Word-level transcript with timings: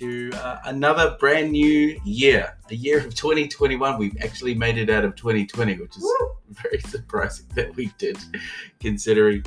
to 0.00 0.30
uh, 0.34 0.58
another 0.64 1.16
brand 1.20 1.52
new 1.52 2.00
year, 2.04 2.56
a 2.70 2.74
year 2.74 2.98
of 2.98 3.14
2021. 3.14 3.98
We've 3.98 4.16
actually 4.22 4.54
made 4.54 4.78
it 4.78 4.88
out 4.90 5.04
of 5.04 5.14
2020, 5.14 5.74
which 5.76 5.96
is 5.96 6.02
Woo! 6.02 6.30
very 6.62 6.80
surprising 6.80 7.46
that 7.54 7.74
we 7.76 7.92
did, 7.98 8.18
considering 8.80 9.44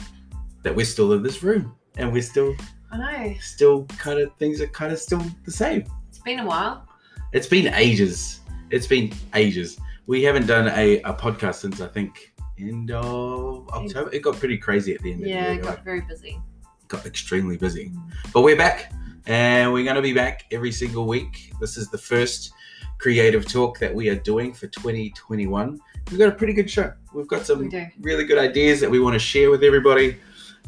that 0.61 0.75
we're 0.75 0.85
still 0.85 1.11
in 1.13 1.23
this 1.23 1.41
room 1.43 1.75
and 1.97 2.11
we're 2.13 2.21
still, 2.21 2.55
I 2.91 2.97
know. 2.97 3.33
still 3.41 3.85
kind 3.97 4.19
of 4.19 4.33
things 4.37 4.61
are 4.61 4.67
kind 4.67 4.93
of 4.93 4.99
still 4.99 5.23
the 5.43 5.51
same. 5.51 5.85
It's 6.09 6.19
been 6.19 6.39
a 6.39 6.45
while. 6.45 6.87
It's 7.33 7.47
been 7.47 7.73
ages. 7.73 8.39
It's 8.69 8.87
been 8.87 9.11
ages. 9.33 9.79
We 10.05 10.21
haven't 10.23 10.45
done 10.45 10.67
a, 10.69 10.99
a 11.01 11.13
podcast 11.13 11.55
since 11.55 11.81
I 11.81 11.87
think 11.87 12.33
end 12.59 12.91
of 12.91 13.67
October. 13.69 14.11
It 14.13 14.21
got 14.21 14.35
pretty 14.35 14.57
crazy 14.57 14.93
at 14.93 15.01
the 15.01 15.11
end 15.13 15.21
Yeah, 15.21 15.39
of 15.39 15.47
the 15.47 15.53
year. 15.55 15.63
got 15.63 15.83
very 15.83 16.01
busy. 16.01 16.39
Got 16.87 17.05
extremely 17.05 17.57
busy. 17.57 17.91
But 18.33 18.41
we're 18.41 18.57
back 18.57 18.91
and 19.25 19.71
we're 19.71 19.83
going 19.83 19.95
to 19.95 20.01
be 20.01 20.13
back 20.13 20.45
every 20.51 20.71
single 20.71 21.07
week. 21.07 21.51
This 21.59 21.77
is 21.77 21.89
the 21.89 21.97
first 21.97 22.53
creative 22.97 23.47
talk 23.47 23.79
that 23.79 23.93
we 23.93 24.09
are 24.09 24.15
doing 24.15 24.53
for 24.53 24.67
2021. 24.67 25.79
We've 26.09 26.19
got 26.19 26.29
a 26.29 26.35
pretty 26.35 26.53
good 26.53 26.69
show. 26.69 26.93
We've 27.13 27.27
got 27.27 27.45
some 27.45 27.69
do. 27.69 27.85
really 28.01 28.25
good 28.25 28.37
ideas 28.37 28.79
that 28.81 28.89
we 28.89 28.99
want 28.99 29.13
to 29.13 29.19
share 29.19 29.49
with 29.49 29.63
everybody 29.63 30.17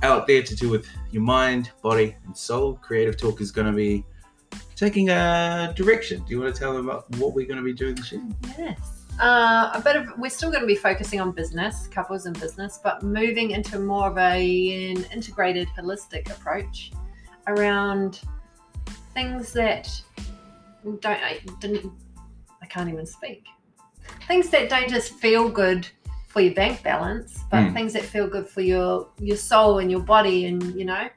out 0.04 0.28
there 0.28 0.44
to 0.44 0.56
do 0.56 0.70
with 0.70 0.88
your 1.12 1.24
mind, 1.24 1.72
body, 1.82 2.16
and 2.26 2.36
soul. 2.36 2.76
Creative 2.82 3.18
talk 3.18 3.42
is 3.42 3.52
going 3.52 3.68
to 3.68 3.74
be 3.74 4.06
taking 4.76 5.10
a 5.10 5.74
direction. 5.76 6.24
Do 6.26 6.32
you 6.32 6.42
want 6.42 6.54
to 6.54 6.60
tell 6.60 6.74
them 6.74 6.90
about 6.90 7.10
what 7.18 7.34
we're 7.34 7.48
going 7.48 7.60
to 7.60 7.64
be 7.64 7.74
doing 7.74 7.96
this 7.96 8.12
year? 8.12 8.22
Yes. 8.58 8.95
Uh, 9.20 9.72
a 9.74 9.82
bit 9.82 9.96
of 9.96 10.08
we're 10.18 10.30
still 10.30 10.50
going 10.50 10.62
to 10.62 10.68
be 10.68 10.76
focusing 10.76 11.22
on 11.22 11.32
business, 11.32 11.88
couples 11.88 12.26
and 12.26 12.38
business, 12.40 12.80
but 12.84 13.02
moving 13.02 13.52
into 13.52 13.80
more 13.80 14.10
of 14.10 14.18
a 14.18 14.92
an 14.92 15.06
integrated, 15.14 15.68
holistic 15.78 16.30
approach 16.30 16.92
around 17.48 18.20
things 19.14 19.54
that 19.54 19.90
don't 21.00 21.06
I 21.06 21.40
didn't 21.62 21.92
I 22.62 22.66
can't 22.66 22.90
even 22.90 23.06
speak. 23.06 23.46
Things 24.28 24.50
that 24.50 24.70
don't 24.70 24.90
just 24.90 25.14
feel 25.14 25.48
good 25.50 25.88
for 26.28 26.42
your 26.42 26.54
bank 26.54 26.84
balance, 26.84 27.44
but 27.50 27.64
Mm. 27.64 27.74
things 27.74 27.94
that 27.94 28.04
feel 28.04 28.28
good 28.28 28.48
for 28.48 28.62
your 28.62 29.08
your 29.20 29.38
soul 29.38 29.80
and 29.80 29.90
your 29.90 30.02
body, 30.02 30.46
and 30.48 30.62
you 30.76 30.84
know, 30.84 31.08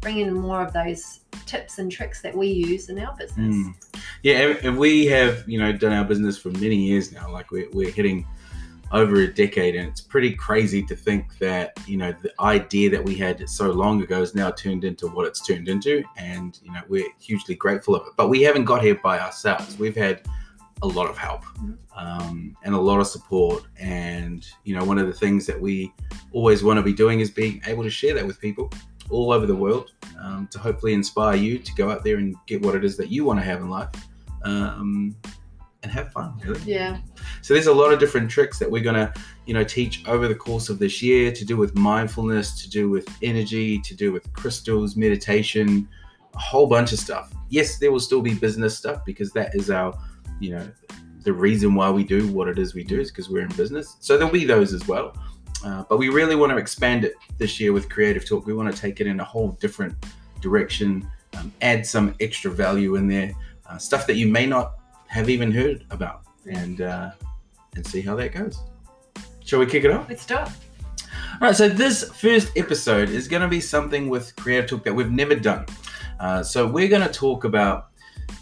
bring 0.00 0.18
in 0.18 0.32
more 0.34 0.62
of 0.62 0.72
those 0.72 1.20
tips 1.46 1.78
and 1.78 1.90
tricks 1.90 2.20
that 2.22 2.34
we 2.34 2.48
use 2.48 2.88
in 2.88 2.98
our 2.98 3.14
business. 3.16 3.54
Mm. 3.54 3.74
Yeah, 4.22 4.54
and- 4.62 4.78
we 4.78 5.06
have 5.06 5.48
you 5.48 5.58
know 5.58 5.72
done 5.72 5.92
our 5.92 6.04
business 6.04 6.36
for 6.38 6.50
many 6.50 6.76
years 6.76 7.12
now. 7.12 7.30
Like 7.30 7.50
we're, 7.50 7.70
we're 7.72 7.90
hitting 7.90 8.26
over 8.92 9.16
a 9.16 9.26
decade, 9.32 9.74
and 9.74 9.88
it's 9.88 10.00
pretty 10.00 10.32
crazy 10.32 10.82
to 10.84 10.94
think 10.94 11.38
that 11.38 11.78
you 11.86 11.96
know 11.96 12.14
the 12.22 12.32
idea 12.40 12.88
that 12.90 13.04
we 13.04 13.14
had 13.16 13.48
so 13.48 13.70
long 13.70 14.02
ago 14.02 14.22
is 14.22 14.34
now 14.34 14.50
turned 14.50 14.84
into 14.84 15.08
what 15.08 15.26
it's 15.26 15.44
turned 15.44 15.68
into, 15.68 16.02
and 16.16 16.58
you 16.62 16.72
know 16.72 16.80
we're 16.88 17.08
hugely 17.20 17.54
grateful 17.54 17.94
of 17.94 18.06
it. 18.06 18.12
But 18.16 18.28
we 18.28 18.42
haven't 18.42 18.64
got 18.64 18.82
here 18.82 18.98
by 19.02 19.18
ourselves. 19.18 19.78
We've 19.78 19.96
had 19.96 20.22
a 20.82 20.86
lot 20.86 21.08
of 21.08 21.16
help 21.16 21.42
Mhm. 21.58 21.76
um, 21.96 22.56
and 22.62 22.74
a 22.74 22.78
lot 22.78 23.00
of 23.00 23.06
support, 23.06 23.64
and 23.78 24.46
you 24.64 24.76
know 24.76 24.84
one 24.84 24.98
of 24.98 25.06
the 25.06 25.12
things 25.12 25.46
that 25.46 25.60
we 25.60 25.92
always 26.32 26.62
want 26.62 26.76
to 26.78 26.82
be 26.82 26.92
doing 26.92 27.20
is 27.20 27.30
being 27.30 27.62
able 27.66 27.82
to 27.82 27.90
share 27.90 28.14
that 28.14 28.26
with 28.26 28.38
people 28.40 28.70
all 29.10 29.32
over 29.32 29.46
the 29.46 29.54
world 29.54 29.92
um, 30.20 30.48
to 30.50 30.58
hopefully 30.58 30.94
inspire 30.94 31.36
you 31.36 31.58
to 31.58 31.74
go 31.74 31.90
out 31.90 32.04
there 32.04 32.16
and 32.16 32.34
get 32.46 32.62
what 32.62 32.74
it 32.74 32.84
is 32.84 32.96
that 32.96 33.10
you 33.10 33.24
want 33.24 33.38
to 33.38 33.44
have 33.44 33.60
in 33.60 33.68
life 33.68 33.90
um, 34.44 35.16
and 35.82 35.92
have 35.92 36.12
fun 36.12 36.38
really. 36.44 36.60
Yeah. 36.64 36.98
so 37.42 37.54
there's 37.54 37.66
a 37.66 37.74
lot 37.74 37.92
of 37.92 37.98
different 37.98 38.30
tricks 38.30 38.58
that 38.58 38.70
we're 38.70 38.82
going 38.82 38.96
to 38.96 39.12
you 39.44 39.54
know 39.54 39.64
teach 39.64 40.06
over 40.08 40.26
the 40.28 40.34
course 40.34 40.68
of 40.68 40.78
this 40.78 41.02
year 41.02 41.30
to 41.32 41.44
do 41.44 41.56
with 41.56 41.76
mindfulness 41.76 42.60
to 42.62 42.70
do 42.70 42.88
with 42.88 43.08
energy 43.22 43.78
to 43.80 43.94
do 43.94 44.12
with 44.12 44.32
crystals 44.32 44.96
meditation 44.96 45.88
a 46.34 46.38
whole 46.38 46.66
bunch 46.66 46.92
of 46.92 46.98
stuff. 46.98 47.32
Yes 47.48 47.78
there 47.78 47.92
will 47.92 48.00
still 48.00 48.22
be 48.22 48.34
business 48.34 48.76
stuff 48.76 49.04
because 49.04 49.32
that 49.32 49.54
is 49.54 49.70
our 49.70 49.96
you 50.40 50.50
know 50.50 50.68
the 51.20 51.32
reason 51.32 51.74
why 51.74 51.90
we 51.90 52.04
do 52.04 52.28
what 52.32 52.46
it 52.46 52.56
is 52.56 52.72
we 52.72 52.84
do 52.84 53.00
is 53.00 53.10
because 53.10 53.28
we're 53.28 53.42
in 53.42 53.48
business. 53.56 53.96
So 54.00 54.16
there'll 54.16 54.32
be 54.32 54.44
those 54.44 54.72
as 54.72 54.86
well 54.86 55.16
uh, 55.64 55.84
but 55.88 55.98
we 55.98 56.08
really 56.08 56.36
want 56.36 56.52
to 56.52 56.58
expand 56.58 57.04
it 57.04 57.14
this 57.38 57.58
year 57.60 57.72
with 57.72 57.88
creative 57.88 58.26
talk. 58.26 58.46
We 58.46 58.52
want 58.52 58.74
to 58.74 58.80
take 58.80 59.00
it 59.00 59.06
in 59.06 59.20
a 59.20 59.24
whole 59.24 59.52
different 59.52 59.94
direction 60.40 61.08
um, 61.36 61.52
add 61.62 61.86
some 61.86 62.14
extra 62.20 62.50
value 62.50 62.96
in 62.96 63.08
there 63.08 63.32
uh, 63.68 63.78
stuff 63.78 64.06
that 64.06 64.16
you 64.16 64.28
may 64.28 64.46
not 64.46 64.74
have 65.06 65.28
even 65.28 65.50
heard 65.50 65.84
about 65.90 66.22
and 66.50 66.80
uh, 66.80 67.10
and 67.74 67.86
see 67.86 68.00
how 68.00 68.16
that 68.16 68.32
goes. 68.32 68.62
Shall 69.44 69.58
we 69.58 69.66
kick 69.66 69.84
it 69.84 69.90
off? 69.90 70.08
Let's 70.08 70.26
do 70.26 70.34
it. 70.34 70.40
all 70.40 70.48
right, 71.40 71.56
so 71.56 71.68
this 71.68 72.10
first 72.12 72.56
episode 72.56 73.10
is 73.10 73.28
going 73.28 73.42
to 73.42 73.48
be 73.48 73.60
something 73.60 74.08
with 74.08 74.34
Creative 74.36 74.68
Talk 74.68 74.84
that 74.84 74.94
we've 74.94 75.10
never 75.10 75.34
done. 75.34 75.66
Uh, 76.18 76.42
so 76.42 76.66
we're 76.66 76.88
going 76.88 77.06
to 77.06 77.12
talk 77.12 77.44
about 77.44 77.88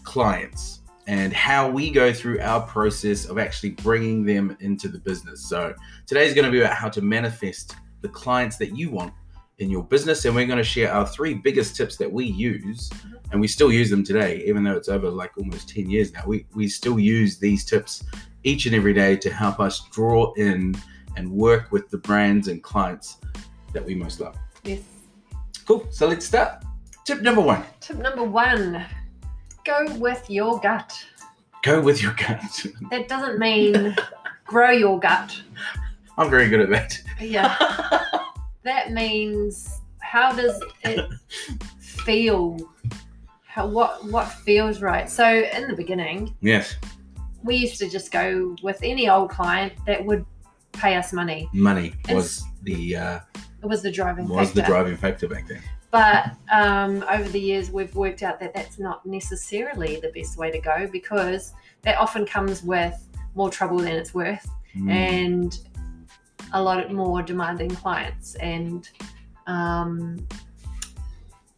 clients 0.05 0.81
and 1.07 1.33
how 1.33 1.69
we 1.69 1.91
go 1.91 2.13
through 2.13 2.41
our 2.41 2.61
process 2.63 3.27
of 3.27 3.39
actually 3.39 3.71
bringing 3.71 4.25
them 4.25 4.57
into 4.61 4.89
the 4.89 4.99
business. 4.99 5.47
So 5.49 5.75
today 6.07 6.27
is 6.27 6.35
going 6.35 6.47
to 6.47 6.51
be 6.51 6.61
about 6.61 6.75
how 6.75 6.89
to 6.89 7.03
manifest 7.03 7.77
the 8.01 8.09
clients 8.09 8.57
that 8.59 8.77
you 8.77 8.91
want 8.91 9.13
in 9.59 9.71
your 9.71 9.85
business, 9.85 10.25
and 10.25 10.35
we're 10.35 10.47
going 10.47 10.59
to 10.59 10.65
share 10.65 10.93
our 10.93 11.07
three 11.07 11.35
biggest 11.35 11.77
tips 11.77 11.97
that 11.97 12.11
we 12.11 12.25
use, 12.25 12.91
and 13.31 13.41
we 13.41 13.47
still 13.47 13.73
use 13.73 13.89
them 13.89 14.03
today, 14.03 14.43
even 14.47 14.65
though 14.65 14.73
it's 14.73 14.89
over 14.89 15.09
like 15.09 15.37
almost 15.39 15.69
ten 15.69 15.89
years 15.89 16.13
now. 16.13 16.25
We 16.27 16.47
we 16.55 16.69
still 16.69 16.99
use 16.99 17.39
these 17.39 17.65
tips 17.65 18.03
each 18.43 18.67
and 18.67 18.75
every 18.75 18.93
day 18.93 19.17
to 19.17 19.33
help 19.33 19.61
us 19.61 19.87
draw 19.93 20.33
in 20.35 20.75
and 21.17 21.31
work 21.31 21.71
with 21.71 21.89
the 21.89 21.99
brands 21.99 22.49
and 22.49 22.63
clients 22.63 23.19
that 23.73 23.85
we 23.85 23.95
most 23.95 24.21
love. 24.21 24.37
Yes. 24.65 24.81
Cool. 25.67 25.87
So 25.91 26.09
let's 26.09 26.27
start. 26.27 26.65
Tip 27.05 27.21
number 27.21 27.41
one 27.43 27.63
Tip 27.81 27.99
number 27.99 28.25
one 28.25 28.85
go 29.65 29.87
with 29.99 30.29
your 30.31 30.59
gut. 30.61 30.93
go 31.63 31.81
with 31.81 32.03
your 32.03 32.13
gut. 32.15 32.67
That 32.91 33.09
doesn't 33.09 33.39
mean 33.39 33.97
grow 34.47 34.71
your 34.71 35.01
gut. 35.01 35.41
I'm 36.19 36.31
very 36.31 36.49
good 36.49 36.61
at 36.61 36.71
that. 36.71 37.01
Yeah. 37.21 37.57
that 38.63 38.93
means 38.93 39.81
how 40.01 40.33
does 40.33 40.61
it 40.85 41.11
feel? 41.81 42.59
How, 43.47 43.67
what 43.67 44.05
what 44.07 44.27
feels 44.27 44.81
right? 44.83 45.09
So 45.09 45.27
in 45.27 45.69
the 45.69 45.75
beginning, 45.77 46.37
Yes, 46.41 46.77
we 47.43 47.57
used 47.57 47.79
to 47.79 47.89
just 47.89 48.11
go 48.13 48.55
with 48.63 48.79
any 48.83 49.09
old 49.09 49.31
client 49.31 49.73
that 49.87 50.05
would 50.05 50.25
pay 50.73 50.97
us 50.97 51.13
money. 51.13 51.49
money 51.53 51.95
It's- 52.05 52.15
was 52.15 52.45
the 52.63 52.97
uh, 52.97 53.21
It 53.63 53.67
was 53.67 53.83
the 53.83 53.91
driving 53.93 54.29
was 54.29 54.53
the 54.53 54.63
driving 54.63 54.97
factor 54.97 55.29
back 55.29 55.47
then. 55.49 55.63
But 55.95 56.35
um, 56.51 57.05
over 57.09 57.29
the 57.29 57.39
years, 57.39 57.71
we've 57.71 57.95
worked 57.95 58.25
out 58.25 58.41
that 58.41 58.53
that's 58.53 58.81
not 58.81 59.07
necessarily 59.07 60.01
the 60.01 60.09
best 60.09 60.37
way 60.37 60.51
to 60.51 60.59
go 60.59 60.89
because 60.91 61.53
that 61.83 61.97
often 61.99 62.27
comes 62.27 62.65
with 62.65 62.97
more 63.37 63.49
trouble 63.49 63.79
than 63.79 63.93
it's 63.93 64.13
worth 64.13 64.51
Mm. 64.77 64.91
and 64.91 65.59
a 66.53 66.61
lot 66.61 66.93
more 66.93 67.23
demanding 67.23 67.71
clients. 67.71 68.35
And 68.35 68.89
um, 69.47 70.27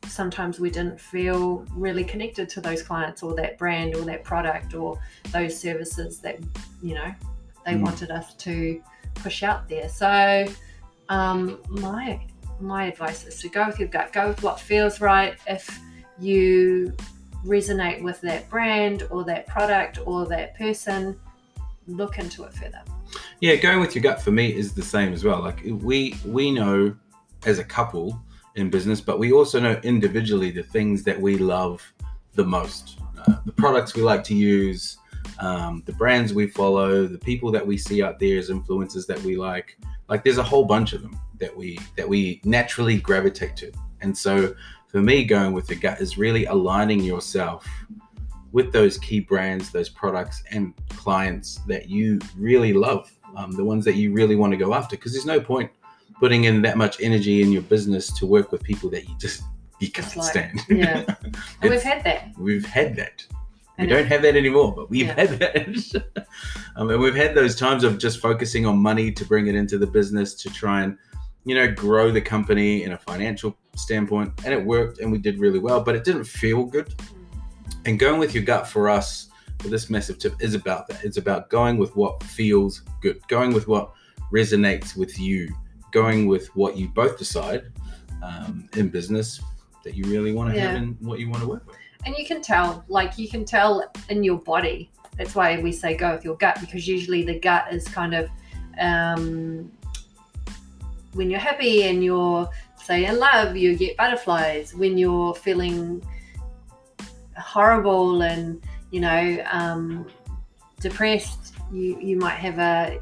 sometimes 0.06 0.60
we 0.60 0.68
didn't 0.68 1.00
feel 1.00 1.64
really 1.70 2.04
connected 2.04 2.50
to 2.50 2.60
those 2.60 2.82
clients 2.82 3.22
or 3.22 3.34
that 3.36 3.56
brand 3.56 3.94
or 3.94 4.02
that 4.02 4.22
product 4.22 4.74
or 4.74 5.00
those 5.32 5.58
services 5.58 6.18
that, 6.18 6.36
you 6.82 6.94
know, 6.94 7.10
they 7.64 7.72
Mm. 7.72 7.84
wanted 7.84 8.10
us 8.10 8.34
to 8.34 8.82
push 9.14 9.42
out 9.42 9.66
there. 9.66 9.88
So, 9.88 10.44
um, 11.08 11.58
my 11.70 12.20
my 12.60 12.86
advice 12.86 13.24
is 13.24 13.40
to 13.40 13.48
go 13.48 13.66
with 13.66 13.78
your 13.78 13.88
gut, 13.88 14.12
go 14.12 14.28
with 14.28 14.42
what 14.42 14.60
feels 14.60 15.00
right. 15.00 15.36
If 15.46 15.80
you 16.18 16.94
resonate 17.44 18.02
with 18.02 18.20
that 18.22 18.48
brand 18.48 19.06
or 19.10 19.24
that 19.24 19.46
product 19.46 19.98
or 20.04 20.26
that 20.26 20.56
person, 20.56 21.18
look 21.86 22.18
into 22.18 22.44
it 22.44 22.52
further. 22.54 22.82
Yeah, 23.40 23.56
going 23.56 23.80
with 23.80 23.94
your 23.94 24.02
gut 24.02 24.20
for 24.20 24.30
me 24.30 24.52
is 24.54 24.74
the 24.74 24.82
same 24.82 25.12
as 25.12 25.24
well. 25.24 25.40
Like 25.40 25.60
we 25.64 26.16
we 26.24 26.50
know 26.50 26.94
as 27.44 27.58
a 27.58 27.64
couple 27.64 28.20
in 28.56 28.70
business, 28.70 29.00
but 29.00 29.18
we 29.18 29.32
also 29.32 29.60
know 29.60 29.78
individually 29.82 30.50
the 30.50 30.62
things 30.62 31.02
that 31.04 31.20
we 31.20 31.36
love 31.36 31.82
the 32.34 32.44
most, 32.44 32.98
uh, 33.26 33.36
the 33.44 33.52
products 33.52 33.94
we 33.94 34.02
like 34.02 34.24
to 34.24 34.34
use, 34.34 34.98
um, 35.38 35.82
the 35.86 35.92
brands 35.92 36.32
we 36.32 36.46
follow, 36.46 37.06
the 37.06 37.18
people 37.18 37.50
that 37.52 37.66
we 37.66 37.76
see 37.76 38.02
out 38.02 38.18
there 38.18 38.38
as 38.38 38.50
influencers 38.50 39.06
that 39.06 39.20
we 39.22 39.36
like. 39.36 39.78
Like 40.08 40.24
there's 40.24 40.38
a 40.38 40.42
whole 40.42 40.64
bunch 40.64 40.92
of 40.92 41.02
them 41.02 41.18
that 41.38 41.56
we 41.56 41.78
that 41.96 42.08
we 42.08 42.40
naturally 42.44 42.98
gravitate 42.98 43.56
to. 43.56 43.72
And 44.00 44.16
so 44.16 44.54
for 44.88 45.00
me, 45.02 45.24
going 45.24 45.52
with 45.52 45.66
the 45.66 45.74
gut 45.74 46.00
is 46.00 46.16
really 46.18 46.44
aligning 46.46 47.00
yourself 47.00 47.66
with 48.52 48.72
those 48.72 48.96
key 48.98 49.20
brands, 49.20 49.70
those 49.70 49.88
products, 49.88 50.42
and 50.50 50.72
clients 50.90 51.56
that 51.66 51.88
you 51.90 52.18
really 52.36 52.72
love, 52.72 53.10
um, 53.36 53.52
the 53.52 53.64
ones 53.64 53.84
that 53.84 53.94
you 53.96 54.12
really 54.12 54.36
want 54.36 54.52
to 54.52 54.56
go 54.56 54.72
after. 54.74 54.96
Because 54.96 55.12
there's 55.12 55.26
no 55.26 55.40
point 55.40 55.70
putting 56.18 56.44
in 56.44 56.62
that 56.62 56.78
much 56.78 57.00
energy 57.00 57.42
in 57.42 57.52
your 57.52 57.62
business 57.62 58.10
to 58.18 58.24
work 58.26 58.52
with 58.52 58.62
people 58.62 58.88
that 58.90 59.06
you 59.08 59.14
just 59.18 59.42
you 59.80 59.90
can't 59.90 60.06
Dislike. 60.08 60.30
stand. 60.30 60.60
Yeah. 60.70 61.04
And 61.60 61.70
we've 61.70 61.82
had 61.82 62.02
that. 62.04 62.30
we've 62.38 62.64
had 62.64 62.96
that. 62.96 63.26
We 63.78 63.84
don't 63.86 64.06
have 64.06 64.22
that 64.22 64.36
anymore, 64.36 64.72
but 64.74 64.88
we've 64.88 65.06
Yeah. 65.06 65.14
had 65.20 65.38
that. 65.38 66.16
um, 66.76 66.88
and 66.88 66.98
we've 66.98 67.14
had 67.14 67.34
those 67.34 67.54
times 67.56 67.84
of 67.84 67.98
just 67.98 68.20
focusing 68.20 68.64
on 68.64 68.78
money 68.78 69.12
to 69.12 69.24
bring 69.26 69.48
it 69.48 69.54
into 69.54 69.76
the 69.76 69.86
business 69.86 70.32
to 70.36 70.48
try 70.50 70.80
and, 70.82 70.96
you 71.46 71.54
know, 71.54 71.72
grow 71.72 72.10
the 72.10 72.20
company 72.20 72.82
in 72.82 72.92
a 72.92 72.98
financial 72.98 73.56
standpoint. 73.76 74.32
And 74.44 74.52
it 74.52 74.62
worked 74.62 74.98
and 74.98 75.10
we 75.10 75.18
did 75.18 75.38
really 75.38 75.60
well, 75.60 75.80
but 75.80 75.94
it 75.94 76.04
didn't 76.04 76.24
feel 76.24 76.64
good. 76.64 76.92
And 77.86 77.98
going 77.98 78.18
with 78.18 78.34
your 78.34 78.42
gut 78.42 78.66
for 78.66 78.90
us 78.90 79.28
for 79.60 79.68
this 79.68 79.88
massive 79.88 80.18
tip 80.18 80.34
is 80.40 80.54
about 80.54 80.88
that. 80.88 81.04
It's 81.04 81.18
about 81.18 81.48
going 81.48 81.78
with 81.78 81.94
what 81.94 82.20
feels 82.24 82.82
good, 83.00 83.26
going 83.28 83.54
with 83.54 83.68
what 83.68 83.92
resonates 84.32 84.96
with 84.96 85.20
you, 85.20 85.48
going 85.92 86.26
with 86.26 86.48
what 86.56 86.76
you 86.76 86.88
both 86.88 87.16
decide 87.16 87.62
um, 88.24 88.68
in 88.76 88.88
business 88.88 89.40
that 89.84 89.94
you 89.94 90.04
really 90.06 90.32
want 90.32 90.50
to 90.50 90.56
Yeah. 90.56 90.72
have 90.72 90.82
and 90.82 90.96
what 91.00 91.20
you 91.20 91.30
want 91.30 91.42
to 91.42 91.48
work 91.48 91.64
with. 91.64 91.76
And 92.04 92.16
you 92.18 92.26
can 92.26 92.42
tell, 92.42 92.84
like 92.88 93.18
you 93.18 93.28
can 93.28 93.44
tell 93.44 93.84
in 94.08 94.24
your 94.24 94.38
body. 94.38 94.90
That's 95.16 95.36
why 95.36 95.60
we 95.60 95.70
say 95.70 95.96
go 95.96 96.12
with 96.12 96.24
your 96.24 96.36
gut 96.36 96.58
because 96.60 96.88
usually 96.88 97.22
the 97.22 97.38
gut 97.38 97.72
is 97.72 97.86
kind 97.86 98.14
of 98.14 98.28
um, 98.80 99.70
when 101.16 101.30
you're 101.30 101.40
happy 101.40 101.84
and 101.84 102.04
you're 102.04 102.48
say 102.76 103.06
in 103.06 103.18
love, 103.18 103.56
you 103.56 103.76
get 103.76 103.96
butterflies. 103.96 104.74
When 104.74 104.96
you're 104.96 105.34
feeling 105.34 106.04
horrible 107.36 108.22
and 108.22 108.62
you 108.90 109.00
know 109.00 109.44
um, 109.50 110.06
depressed, 110.80 111.54
you 111.72 111.98
you 112.00 112.16
might 112.16 112.36
have 112.36 112.58
a 112.58 112.98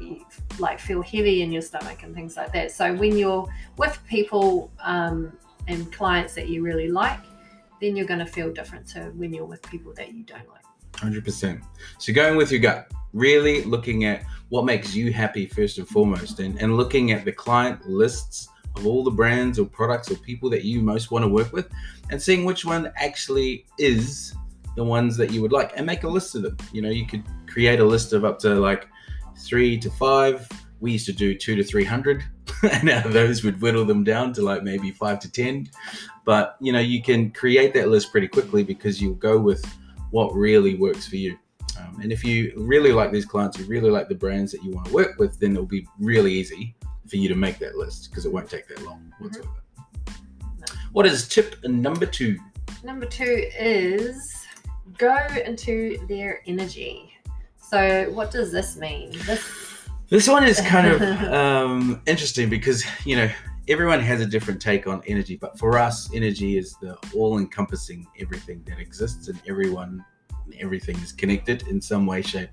like 0.59 0.79
feel 0.79 1.01
heavy 1.01 1.41
in 1.41 1.51
your 1.51 1.61
stomach 1.61 2.03
and 2.03 2.15
things 2.15 2.35
like 2.35 2.51
that. 2.53 2.71
So 2.71 2.93
when 2.95 3.17
you're 3.17 3.47
with 3.77 3.99
people 4.07 4.71
um, 4.81 5.37
and 5.67 5.91
clients 5.91 6.33
that 6.35 6.49
you 6.49 6.63
really 6.63 6.89
like 6.89 7.19
then 7.81 7.95
you're 7.95 8.05
going 8.05 8.19
to 8.19 8.25
feel 8.25 8.51
different 8.51 8.87
to 8.87 9.11
when 9.15 9.33
you're 9.33 9.45
with 9.45 9.61
people 9.63 9.93
that 9.93 10.13
you 10.13 10.23
don't 10.23 10.47
like. 10.49 10.61
100%. 10.93 11.61
So 11.97 12.13
going 12.13 12.37
with 12.37 12.51
your 12.51 12.61
gut, 12.61 12.91
really 13.13 13.63
looking 13.63 14.05
at 14.05 14.23
what 14.49 14.65
makes 14.65 14.95
you 14.95 15.11
happy 15.11 15.45
first 15.45 15.77
and 15.77 15.87
foremost, 15.87 16.39
and, 16.39 16.61
and 16.61 16.77
looking 16.77 17.11
at 17.11 17.25
the 17.25 17.31
client 17.31 17.87
lists 17.87 18.49
of 18.75 18.85
all 18.85 19.03
the 19.03 19.11
brands 19.11 19.57
or 19.57 19.65
products 19.65 20.11
or 20.11 20.15
people 20.15 20.49
that 20.49 20.63
you 20.63 20.81
most 20.81 21.11
want 21.11 21.23
to 21.23 21.29
work 21.29 21.51
with, 21.53 21.69
and 22.09 22.21
seeing 22.21 22.45
which 22.45 22.65
one 22.65 22.91
actually 22.97 23.65
is 23.79 24.35
the 24.75 24.83
ones 24.83 25.15
that 25.17 25.31
you 25.31 25.41
would 25.41 25.51
like, 25.51 25.71
and 25.75 25.85
make 25.85 26.03
a 26.03 26.07
list 26.07 26.35
of 26.35 26.43
them. 26.43 26.57
You 26.73 26.81
know, 26.81 26.89
you 26.89 27.07
could 27.07 27.23
create 27.47 27.79
a 27.79 27.85
list 27.85 28.13
of 28.13 28.25
up 28.25 28.39
to 28.39 28.55
like 28.55 28.87
three 29.37 29.77
to 29.79 29.89
five. 29.89 30.47
We 30.81 30.91
used 30.91 31.05
to 31.05 31.13
do 31.13 31.33
two 31.35 31.55
to 31.55 31.63
300, 31.63 32.23
and 32.71 32.89
out 32.89 33.05
of 33.05 33.13
those, 33.13 33.43
we'd 33.43 33.61
whittle 33.61 33.85
them 33.85 34.03
down 34.03 34.33
to 34.33 34.41
like 34.41 34.63
maybe 34.63 34.91
five 34.91 35.19
to 35.21 35.31
10. 35.31 35.69
But, 36.25 36.57
you 36.59 36.71
know, 36.71 36.79
you 36.79 37.01
can 37.01 37.31
create 37.31 37.73
that 37.73 37.89
list 37.89 38.11
pretty 38.11 38.27
quickly 38.27 38.63
because 38.63 39.01
you'll 39.01 39.15
go 39.15 39.39
with 39.39 39.63
what 40.11 40.33
really 40.33 40.75
works 40.75 41.07
for 41.07 41.17
you. 41.17 41.37
And 42.01 42.11
if 42.11 42.23
you 42.23 42.53
really 42.55 42.91
like 42.91 43.11
these 43.11 43.25
clients, 43.25 43.57
you 43.57 43.65
really 43.65 43.89
like 43.89 44.09
the 44.09 44.15
brands 44.15 44.51
that 44.51 44.63
you 44.63 44.71
want 44.71 44.87
to 44.87 44.93
work 44.93 45.17
with, 45.17 45.39
then 45.39 45.51
it'll 45.51 45.65
be 45.65 45.87
really 45.99 46.33
easy 46.33 46.75
for 47.07 47.17
you 47.17 47.29
to 47.29 47.35
make 47.35 47.59
that 47.59 47.75
list 47.75 48.09
because 48.09 48.25
it 48.25 48.31
won't 48.31 48.49
take 48.49 48.67
that 48.67 48.81
long 48.83 49.13
whatsoever. 49.19 49.49
What 50.91 51.05
is 51.05 51.27
tip 51.27 51.63
number 51.63 52.05
two? 52.05 52.37
Number 52.83 53.05
two 53.05 53.49
is 53.59 54.45
go 54.97 55.17
into 55.45 56.05
their 56.07 56.41
energy. 56.47 57.11
So, 57.57 58.09
what 58.11 58.31
does 58.31 58.51
this 58.51 58.77
mean? 58.77 59.11
This 59.25 59.87
This 60.09 60.27
one 60.27 60.43
is 60.43 60.61
kind 60.61 60.87
of 60.87 61.01
um, 61.33 62.01
interesting 62.05 62.49
because 62.49 62.85
you 63.05 63.15
know 63.15 63.29
everyone 63.67 63.99
has 63.99 64.21
a 64.21 64.25
different 64.25 64.61
take 64.61 64.87
on 64.87 65.01
energy, 65.07 65.35
but 65.35 65.57
for 65.57 65.77
us, 65.77 66.13
energy 66.13 66.57
is 66.57 66.75
the 66.81 66.97
all-encompassing 67.15 68.05
everything 68.19 68.63
that 68.67 68.79
exists, 68.79 69.27
and 69.27 69.41
everyone, 69.47 70.05
everything 70.59 70.97
is 70.99 71.11
connected 71.11 71.67
in 71.67 71.81
some 71.81 72.05
way, 72.05 72.21
shape, 72.21 72.49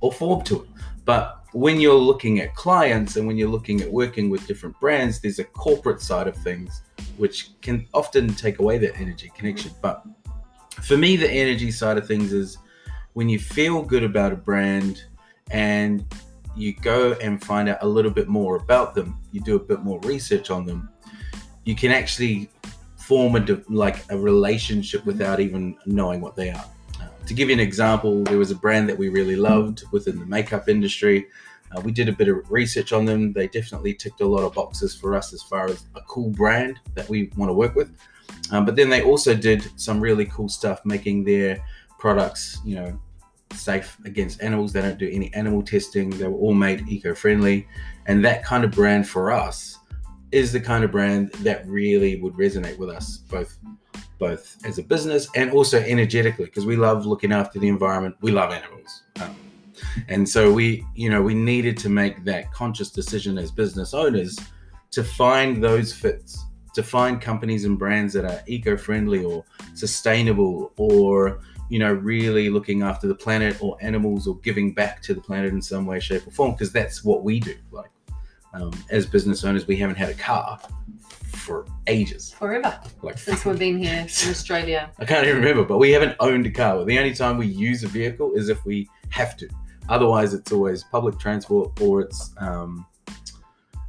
or 0.00 0.12
form 0.12 0.42
to 0.44 0.62
it. 0.62 0.68
But 1.04 1.44
when 1.52 1.80
you're 1.80 1.94
looking 1.94 2.40
at 2.40 2.54
clients 2.54 3.16
and 3.16 3.26
when 3.26 3.36
you're 3.36 3.48
looking 3.48 3.80
at 3.80 3.90
working 3.90 4.28
with 4.28 4.46
different 4.46 4.78
brands, 4.80 5.20
there's 5.20 5.38
a 5.38 5.44
corporate 5.44 6.00
side 6.00 6.26
of 6.26 6.36
things 6.36 6.82
which 7.16 7.50
can 7.62 7.86
often 7.94 8.34
take 8.34 8.58
away 8.58 8.78
that 8.78 8.96
energy 8.98 9.30
connection. 9.34 9.70
But 9.80 10.04
for 10.82 10.96
me, 10.96 11.16
the 11.16 11.30
energy 11.30 11.70
side 11.70 11.96
of 11.96 12.06
things 12.06 12.32
is 12.32 12.58
when 13.14 13.28
you 13.28 13.38
feel 13.38 13.82
good 13.82 14.04
about 14.04 14.32
a 14.32 14.36
brand 14.36 15.04
and 15.50 16.04
you 16.56 16.74
go 16.74 17.12
and 17.22 17.42
find 17.42 17.68
out 17.68 17.78
a 17.82 17.86
little 17.86 18.10
bit 18.10 18.28
more 18.28 18.56
about 18.56 18.94
them, 18.94 19.18
you 19.32 19.40
do 19.40 19.56
a 19.56 19.60
bit 19.60 19.80
more 19.80 20.00
research 20.00 20.50
on 20.50 20.66
them, 20.66 20.90
you 21.64 21.74
can 21.74 21.90
actually 21.90 22.50
form 22.98 23.36
a 23.36 23.62
like 23.68 24.04
a 24.10 24.18
relationship 24.18 25.06
without 25.06 25.38
even 25.38 25.76
knowing 25.86 26.20
what 26.20 26.34
they 26.34 26.50
are. 26.50 26.64
To 27.26 27.34
give 27.34 27.48
you 27.48 27.54
an 27.54 27.60
example, 27.60 28.22
there 28.22 28.38
was 28.38 28.52
a 28.52 28.54
brand 28.54 28.88
that 28.88 28.96
we 28.96 29.08
really 29.08 29.34
loved 29.34 29.82
within 29.90 30.18
the 30.18 30.26
makeup 30.26 30.68
industry. 30.68 31.26
Uh, 31.72 31.80
we 31.80 31.90
did 31.90 32.08
a 32.08 32.12
bit 32.12 32.28
of 32.28 32.48
research 32.50 32.92
on 32.92 33.04
them. 33.04 33.32
They 33.32 33.48
definitely 33.48 33.94
ticked 33.94 34.20
a 34.20 34.26
lot 34.26 34.44
of 34.44 34.54
boxes 34.54 34.94
for 34.94 35.16
us 35.16 35.32
as 35.32 35.42
far 35.42 35.66
as 35.66 35.86
a 35.96 36.00
cool 36.02 36.30
brand 36.30 36.78
that 36.94 37.08
we 37.08 37.30
want 37.36 37.48
to 37.48 37.52
work 37.52 37.74
with. 37.74 37.90
Um, 38.52 38.64
but 38.64 38.76
then 38.76 38.88
they 38.88 39.02
also 39.02 39.34
did 39.34 39.68
some 39.74 40.00
really 40.00 40.26
cool 40.26 40.48
stuff, 40.48 40.84
making 40.84 41.24
their 41.24 41.58
products, 41.98 42.60
you 42.64 42.76
know, 42.76 43.00
safe 43.52 43.96
against 44.04 44.40
animals. 44.40 44.72
They 44.72 44.82
don't 44.82 44.98
do 44.98 45.10
any 45.10 45.34
animal 45.34 45.62
testing. 45.62 46.10
They 46.10 46.28
were 46.28 46.38
all 46.38 46.54
made 46.54 46.88
eco-friendly, 46.88 47.66
and 48.06 48.24
that 48.24 48.44
kind 48.44 48.62
of 48.62 48.70
brand 48.70 49.08
for 49.08 49.32
us 49.32 49.78
is 50.30 50.52
the 50.52 50.60
kind 50.60 50.84
of 50.84 50.92
brand 50.92 51.32
that 51.40 51.66
really 51.66 52.20
would 52.20 52.34
resonate 52.34 52.78
with 52.78 52.90
us 52.90 53.18
both 53.18 53.58
both 54.18 54.56
as 54.64 54.78
a 54.78 54.82
business 54.82 55.28
and 55.34 55.50
also 55.50 55.80
energetically 55.80 56.46
because 56.46 56.66
we 56.66 56.76
love 56.76 57.06
looking 57.06 57.32
after 57.32 57.58
the 57.58 57.68
environment. 57.68 58.16
We 58.20 58.32
love 58.32 58.52
animals. 58.52 59.02
Um, 59.20 59.36
and 60.08 60.28
so 60.28 60.52
we 60.52 60.84
you 60.94 61.10
know 61.10 61.22
we 61.22 61.34
needed 61.34 61.76
to 61.78 61.88
make 61.88 62.24
that 62.24 62.52
conscious 62.52 62.90
decision 62.90 63.38
as 63.38 63.50
business 63.50 63.94
owners 63.94 64.38
to 64.90 65.04
find 65.04 65.62
those 65.62 65.92
fits 65.92 66.44
to 66.74 66.82
find 66.82 67.22
companies 67.22 67.64
and 67.64 67.78
brands 67.78 68.12
that 68.12 68.26
are 68.26 68.42
eco-friendly 68.46 69.24
or 69.24 69.42
sustainable 69.74 70.72
or 70.76 71.40
you 71.70 71.78
know 71.78 71.92
really 71.92 72.50
looking 72.50 72.82
after 72.82 73.08
the 73.08 73.14
planet 73.14 73.56
or 73.62 73.76
animals 73.80 74.26
or 74.26 74.36
giving 74.38 74.72
back 74.72 75.02
to 75.02 75.14
the 75.14 75.20
planet 75.20 75.52
in 75.52 75.60
some 75.62 75.86
way 75.86 75.98
shape 75.98 76.26
or 76.26 76.30
form 76.30 76.52
because 76.52 76.72
that's 76.72 77.02
what 77.04 77.22
we 77.22 77.40
do. 77.40 77.54
Like 77.70 77.90
um, 78.54 78.72
as 78.90 79.06
business 79.06 79.44
owners 79.44 79.66
we 79.66 79.76
haven't 79.76 79.96
had 79.96 80.10
a 80.10 80.14
car 80.14 80.60
for 81.36 81.66
ages 81.86 82.32
forever 82.32 82.80
like 83.02 83.18
since 83.18 83.44
we've 83.44 83.58
been 83.58 83.78
here 83.78 84.00
in 84.00 84.04
Australia. 84.30 84.90
I 84.98 85.04
can't 85.04 85.24
even 85.26 85.38
remember, 85.38 85.64
but 85.64 85.78
we 85.78 85.92
haven't 85.92 86.16
owned 86.20 86.46
a 86.46 86.50
car. 86.50 86.84
The 86.84 86.98
only 86.98 87.14
time 87.14 87.38
we 87.38 87.46
use 87.46 87.84
a 87.84 87.88
vehicle 87.88 88.32
is 88.34 88.48
if 88.48 88.64
we 88.64 88.88
have 89.10 89.36
to. 89.38 89.48
Otherwise, 89.88 90.34
it's 90.34 90.50
always 90.52 90.82
public 90.84 91.18
transport 91.18 91.80
or 91.80 92.00
it's 92.00 92.32
um, 92.38 92.86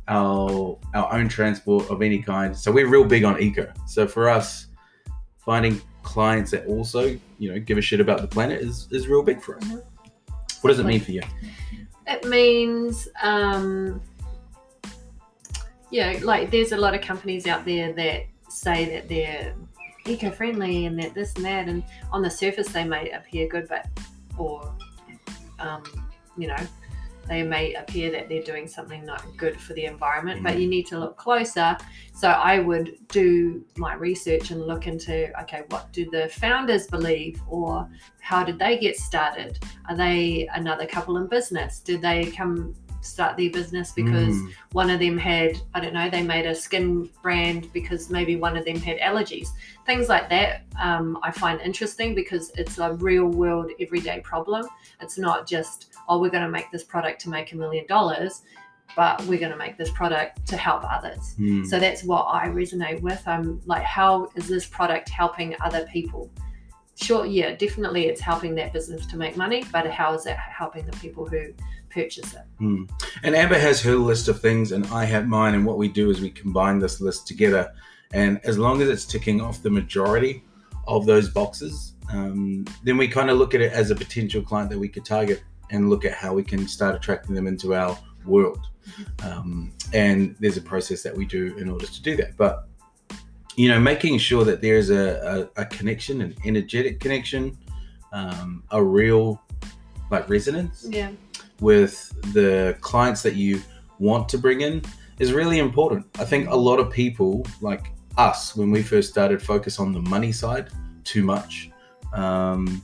our 0.08 0.78
our 0.94 1.14
own 1.14 1.28
transport 1.28 1.90
of 1.90 2.02
any 2.02 2.22
kind. 2.22 2.56
So 2.56 2.72
we're 2.72 2.88
real 2.88 3.04
big 3.04 3.24
on 3.24 3.42
eco. 3.42 3.72
So 3.88 4.08
for 4.08 4.30
us, 4.30 4.68
finding 5.38 5.82
clients 6.04 6.52
that 6.52 6.66
also 6.68 7.18
you 7.40 7.52
know 7.52 7.60
give 7.60 7.78
a 7.78 7.82
shit 7.82 8.00
about 8.00 8.22
the 8.22 8.28
planet 8.28 8.62
is 8.62 8.88
is 8.92 9.08
real 9.08 9.24
big 9.24 9.42
for 9.42 9.58
us. 9.58 9.66
What 10.62 10.70
does 10.70 10.80
it 10.80 10.86
mean 10.86 11.00
for 11.00 11.12
you? 11.12 11.22
It 12.08 12.26
means, 12.26 13.08
um, 13.22 14.02
yeah, 15.92 16.20
like 16.24 16.52
there's 16.52 16.72
a 16.72 16.78
lot 16.78 16.94
of 16.94 17.02
companies 17.02 17.48
out 17.48 17.66
there 17.66 17.94
that 17.94 18.26
say 18.50 18.86
that 18.86 19.08
they're 19.08 19.54
eco-friendly 20.06 20.86
and 20.86 20.98
that 21.02 21.14
this 21.14 21.34
and 21.36 21.46
that, 21.46 21.68
and 21.68 21.84
on 22.12 22.22
the 22.22 22.30
surface 22.30 22.70
they 22.70 22.84
may 22.84 23.12
appear 23.12 23.48
good, 23.48 23.68
but 23.68 23.88
or 24.38 24.74
um, 25.60 25.84
you 26.38 26.48
know 26.48 26.58
they 27.28 27.44
may 27.44 27.74
appear 27.74 28.10
that 28.10 28.30
they're 28.30 28.44
doing 28.44 28.68
something 28.68 29.06
not 29.06 29.22
good 29.36 29.60
for 29.60 29.74
the 29.74 29.84
environment, 29.84 30.42
but 30.42 30.58
you 30.58 30.68
need 30.68 30.88
to 30.88 30.98
look 30.98 31.18
closer. 31.18 31.78
So 32.14 32.30
I 32.30 32.60
would 32.60 32.98
do 33.10 33.66
my 33.76 33.96
research 33.96 34.52
and 34.52 34.66
look 34.66 34.88
into 34.88 35.38
okay, 35.42 35.64
what 35.70 35.92
do 35.92 36.10
the 36.10 36.30
founders 36.30 36.88
believe, 36.88 37.42
or 37.48 37.90
how 38.22 38.44
did 38.44 38.60
they 38.60 38.78
get 38.78 38.96
started? 38.96 39.60
Are 39.90 39.96
they 39.96 40.50
another 40.54 40.86
couple 40.86 41.18
in 41.18 41.28
business? 41.28 41.80
Did 41.80 42.02
they 42.02 42.26
come 42.32 42.74
start 43.02 43.38
their 43.38 43.50
business 43.52 43.92
because 43.92 44.36
Mm, 44.36 44.54
one 44.74 44.90
of 44.90 45.00
them 45.00 45.18
had, 45.18 45.58
I 45.74 45.80
don't 45.80 45.94
know, 45.94 46.10
they 46.10 46.22
made 46.22 46.46
a 46.46 46.54
skin 46.54 47.10
brand 47.22 47.72
because 47.74 48.10
maybe 48.10 48.36
one 48.36 48.58
of 48.58 48.66
them 48.66 48.78
had 48.78 48.98
allergies. 49.00 49.48
Things 49.86 50.10
like 50.10 50.30
that 50.30 50.64
um, 50.80 51.18
I 51.24 51.32
find 51.32 51.62
interesting 51.62 52.16
because 52.16 52.52
it's 52.56 52.78
a 52.78 52.94
real 52.94 53.26
world, 53.28 53.72
everyday 53.80 54.20
problem. 54.22 54.68
It's 55.02 55.18
not 55.18 55.48
just, 55.48 55.94
oh, 56.10 56.20
we're 56.20 56.30
going 56.30 56.44
to 56.44 56.50
make 56.50 56.72
this 56.72 56.84
product 56.84 57.22
to 57.22 57.30
make 57.30 57.54
a 57.54 57.56
million 57.58 57.86
dollars, 57.88 58.42
but 58.96 59.24
we're 59.26 59.40
going 59.40 59.52
to 59.52 59.58
make 59.58 59.78
this 59.78 59.92
product 59.92 60.46
to 60.48 60.58
help 60.58 60.84
others. 60.90 61.36
mm. 61.40 61.66
So 61.66 61.80
that's 61.80 62.04
what 62.04 62.24
I 62.24 62.48
resonate 62.48 63.02
with. 63.02 63.22
I'm 63.28 63.62
like, 63.66 63.84
how 63.84 64.30
is 64.36 64.48
this 64.48 64.66
product 64.66 65.10
helping 65.10 65.56
other 65.62 65.86
people? 65.86 66.30
Sure, 67.00 67.28
yeah, 67.28 67.56
definitely 67.56 68.08
it's 68.08 68.20
helping 68.20 68.56
that 68.56 68.74
business 68.74 69.06
to 69.06 69.18
make 69.18 69.38
money, 69.38 69.64
but 69.72 69.90
how 69.90 70.16
is 70.16 70.24
that 70.24 70.38
helping 70.38 70.84
the 70.84 70.98
people 70.98 71.28
who 71.28 71.54
purchase 71.92 72.34
it? 72.34 72.42
Hmm. 72.58 72.86
And 73.22 73.36
Amber 73.36 73.60
has 73.60 73.82
her 73.84 73.96
list 73.96 74.28
of 74.28 74.42
things, 74.42 74.72
and 74.72 74.86
I 74.88 75.06
have 75.06 75.28
mine. 75.28 75.54
And 75.54 75.64
what 75.64 75.78
we 75.78 75.90
do 75.90 76.10
is 76.10 76.22
we 76.22 76.32
combine 76.32 76.80
this 76.80 77.00
list 77.00 77.28
together. 77.28 77.72
And 78.14 78.40
as 78.44 78.58
long 78.58 78.82
as 78.82 78.90
it's 78.90 79.06
ticking 79.06 79.42
off 79.42 79.62
the 79.62 79.70
majority 79.70 80.44
of 80.88 81.06
those 81.06 81.30
boxes, 81.30 81.94
um, 82.12 82.66
then 82.84 82.98
we 82.98 83.08
kind 83.08 83.30
of 83.30 83.38
look 83.38 83.54
at 83.54 83.62
it 83.62 83.74
as 83.74 83.92
a 83.92 83.96
potential 83.96 84.42
client 84.42 84.72
that 84.72 84.80
we 84.80 84.90
could 84.90 85.06
target 85.06 85.44
and 85.70 85.92
look 85.92 86.04
at 86.04 86.14
how 86.14 86.34
we 86.34 86.44
can 86.44 86.68
start 86.68 86.96
attracting 86.96 87.36
them 87.36 87.46
into 87.46 87.76
our 87.76 87.96
world. 88.26 88.66
Um, 89.22 89.72
and 89.94 90.36
there's 90.40 90.58
a 90.58 90.62
process 90.62 91.04
that 91.04 91.16
we 91.16 91.26
do 91.26 91.56
in 91.58 91.70
order 91.70 91.86
to 91.86 92.02
do 92.02 92.16
that. 92.16 92.38
But 92.38 92.68
you 93.58 93.68
know, 93.68 93.80
making 93.80 94.20
sure 94.20 94.46
that 94.46 94.62
there's 94.62 94.90
a, 94.92 95.50
a, 95.58 95.62
a 95.64 95.66
connection, 95.66 96.22
an 96.22 96.36
energetic 96.46 97.00
connection 97.00 97.58
um, 98.14 98.64
a 98.72 98.82
real 98.82 99.42
like 100.10 100.30
resonance 100.30 100.86
Yeah. 100.90 101.12
with 101.60 102.14
the 102.34 102.78
clients 102.82 103.22
that 103.24 103.36
you 103.36 103.62
want 104.00 104.30
to 104.30 104.38
bring 104.38 104.62
in 104.62 104.82
is 105.20 105.34
really 105.34 105.60
important. 105.60 106.06
I 106.20 106.24
think 106.24 106.50
a 106.50 106.56
lot 106.56 106.80
of 106.80 106.92
people, 106.92 107.46
like 107.62 107.92
us, 108.18 108.56
when 108.56 108.72
we 108.72 108.82
first 108.84 109.10
started, 109.10 109.42
focus 109.42 109.80
on 109.80 109.92
the 109.92 110.02
money 110.02 110.32
side 110.32 110.70
too 111.04 111.24
much. 111.24 111.72
Um, 112.14 112.82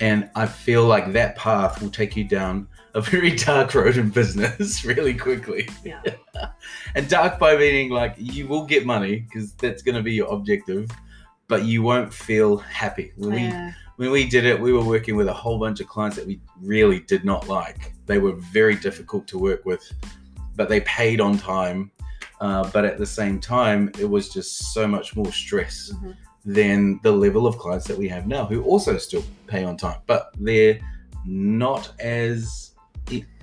and 0.00 0.30
I 0.34 0.46
feel 0.46 0.84
like 0.86 1.12
that 1.12 1.36
path 1.36 1.82
will 1.82 1.90
take 1.90 2.16
you 2.16 2.24
down 2.24 2.68
a 2.96 3.00
very 3.02 3.36
dark 3.36 3.74
road 3.74 3.96
in 3.98 4.08
business 4.08 4.84
really 4.90 5.14
quickly. 5.14 5.68
Yeah. 5.84 6.02
And 6.94 7.08
dark 7.08 7.38
by 7.38 7.56
meaning 7.56 7.90
like 7.90 8.14
you 8.16 8.46
will 8.48 8.64
get 8.64 8.84
money 8.86 9.20
because 9.20 9.52
that's 9.54 9.82
going 9.82 9.94
to 9.94 10.02
be 10.02 10.14
your 10.14 10.32
objective, 10.32 10.90
but 11.46 11.64
you 11.64 11.82
won't 11.82 12.12
feel 12.12 12.56
happy. 12.56 13.12
When 13.16 13.30
we 13.32 13.72
when 13.96 14.10
we 14.10 14.26
did 14.26 14.44
it, 14.44 14.58
we 14.60 14.72
were 14.72 14.84
working 14.84 15.14
with 15.16 15.28
a 15.28 15.32
whole 15.32 15.58
bunch 15.58 15.80
of 15.80 15.88
clients 15.88 16.16
that 16.16 16.26
we 16.26 16.40
really 16.60 17.00
did 17.00 17.24
not 17.24 17.48
like. 17.48 17.92
They 18.06 18.18
were 18.18 18.32
very 18.32 18.76
difficult 18.76 19.26
to 19.28 19.38
work 19.38 19.64
with, 19.64 19.82
but 20.56 20.68
they 20.68 20.80
paid 20.80 21.20
on 21.20 21.38
time. 21.38 21.90
Uh, 22.40 22.68
but 22.70 22.84
at 22.84 22.98
the 22.98 23.06
same 23.06 23.40
time, 23.40 23.90
it 23.98 24.08
was 24.08 24.28
just 24.28 24.74
so 24.74 24.86
much 24.86 25.16
more 25.16 25.32
stress 25.32 25.92
Mhm. 25.94 26.14
than 26.44 27.00
the 27.02 27.12
level 27.12 27.46
of 27.46 27.56
clients 27.58 27.86
that 27.86 27.96
we 27.96 28.08
have 28.08 28.26
now, 28.26 28.44
who 28.44 28.62
also 28.64 28.98
still 28.98 29.24
pay 29.46 29.64
on 29.64 29.76
time, 29.76 30.00
but 30.06 30.32
they're 30.38 30.78
not 31.24 31.92
as 32.00 32.72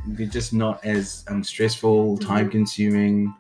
they're 0.08 0.28
just 0.28 0.54
not 0.54 0.84
as 0.84 1.24
um, 1.30 1.44
stressful, 1.44 2.18
Mhm. 2.18 2.22
time 2.28 2.50
consuming. 2.50 3.34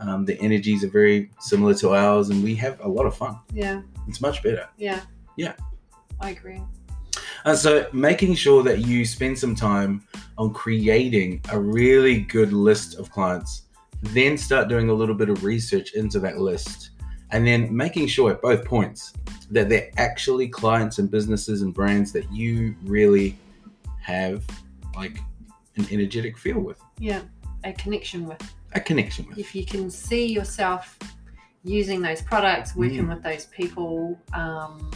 Um, 0.00 0.24
the 0.24 0.40
energies 0.40 0.84
are 0.84 0.90
very 0.90 1.30
similar 1.40 1.74
to 1.74 1.94
ours, 1.94 2.30
and 2.30 2.42
we 2.42 2.54
have 2.56 2.78
a 2.80 2.88
lot 2.88 3.06
of 3.06 3.16
fun. 3.16 3.36
Yeah. 3.52 3.82
It's 4.08 4.20
much 4.20 4.42
better. 4.42 4.68
Yeah. 4.76 5.00
Yeah. 5.36 5.54
I 6.20 6.30
agree. 6.30 6.60
And 7.44 7.56
so 7.56 7.86
making 7.92 8.34
sure 8.34 8.62
that 8.64 8.80
you 8.86 9.04
spend 9.04 9.38
some 9.38 9.54
time 9.54 10.02
on 10.36 10.52
creating 10.52 11.40
a 11.50 11.58
really 11.58 12.20
good 12.22 12.52
list 12.52 12.98
of 12.98 13.10
clients, 13.10 13.62
then 14.02 14.36
start 14.36 14.68
doing 14.68 14.88
a 14.88 14.94
little 14.94 15.14
bit 15.14 15.28
of 15.28 15.44
research 15.44 15.94
into 15.94 16.18
that 16.20 16.38
list, 16.38 16.90
and 17.30 17.46
then 17.46 17.74
making 17.74 18.06
sure 18.08 18.30
at 18.32 18.42
both 18.42 18.64
points 18.64 19.12
that 19.50 19.68
they're 19.68 19.90
actually 19.96 20.48
clients 20.48 20.98
and 20.98 21.10
businesses 21.10 21.62
and 21.62 21.72
brands 21.74 22.12
that 22.12 22.30
you 22.32 22.74
really 22.84 23.36
have 24.00 24.44
like 24.96 25.18
an 25.78 25.86
energetic 25.90 26.36
feel 26.36 26.60
with, 26.60 26.80
Yeah. 26.98 27.20
A 27.64 27.72
connection 27.72 28.26
with. 28.26 28.40
a 28.74 28.80
connection 28.80 29.26
with. 29.26 29.38
If 29.38 29.54
you 29.54 29.64
can 29.64 29.90
see 29.90 30.26
yourself 30.26 30.96
using 31.64 32.00
those 32.00 32.22
products, 32.22 32.76
working 32.76 33.04
Mm. 33.06 33.14
with 33.14 33.22
those 33.22 33.46
people, 33.46 34.18
um, 34.32 34.90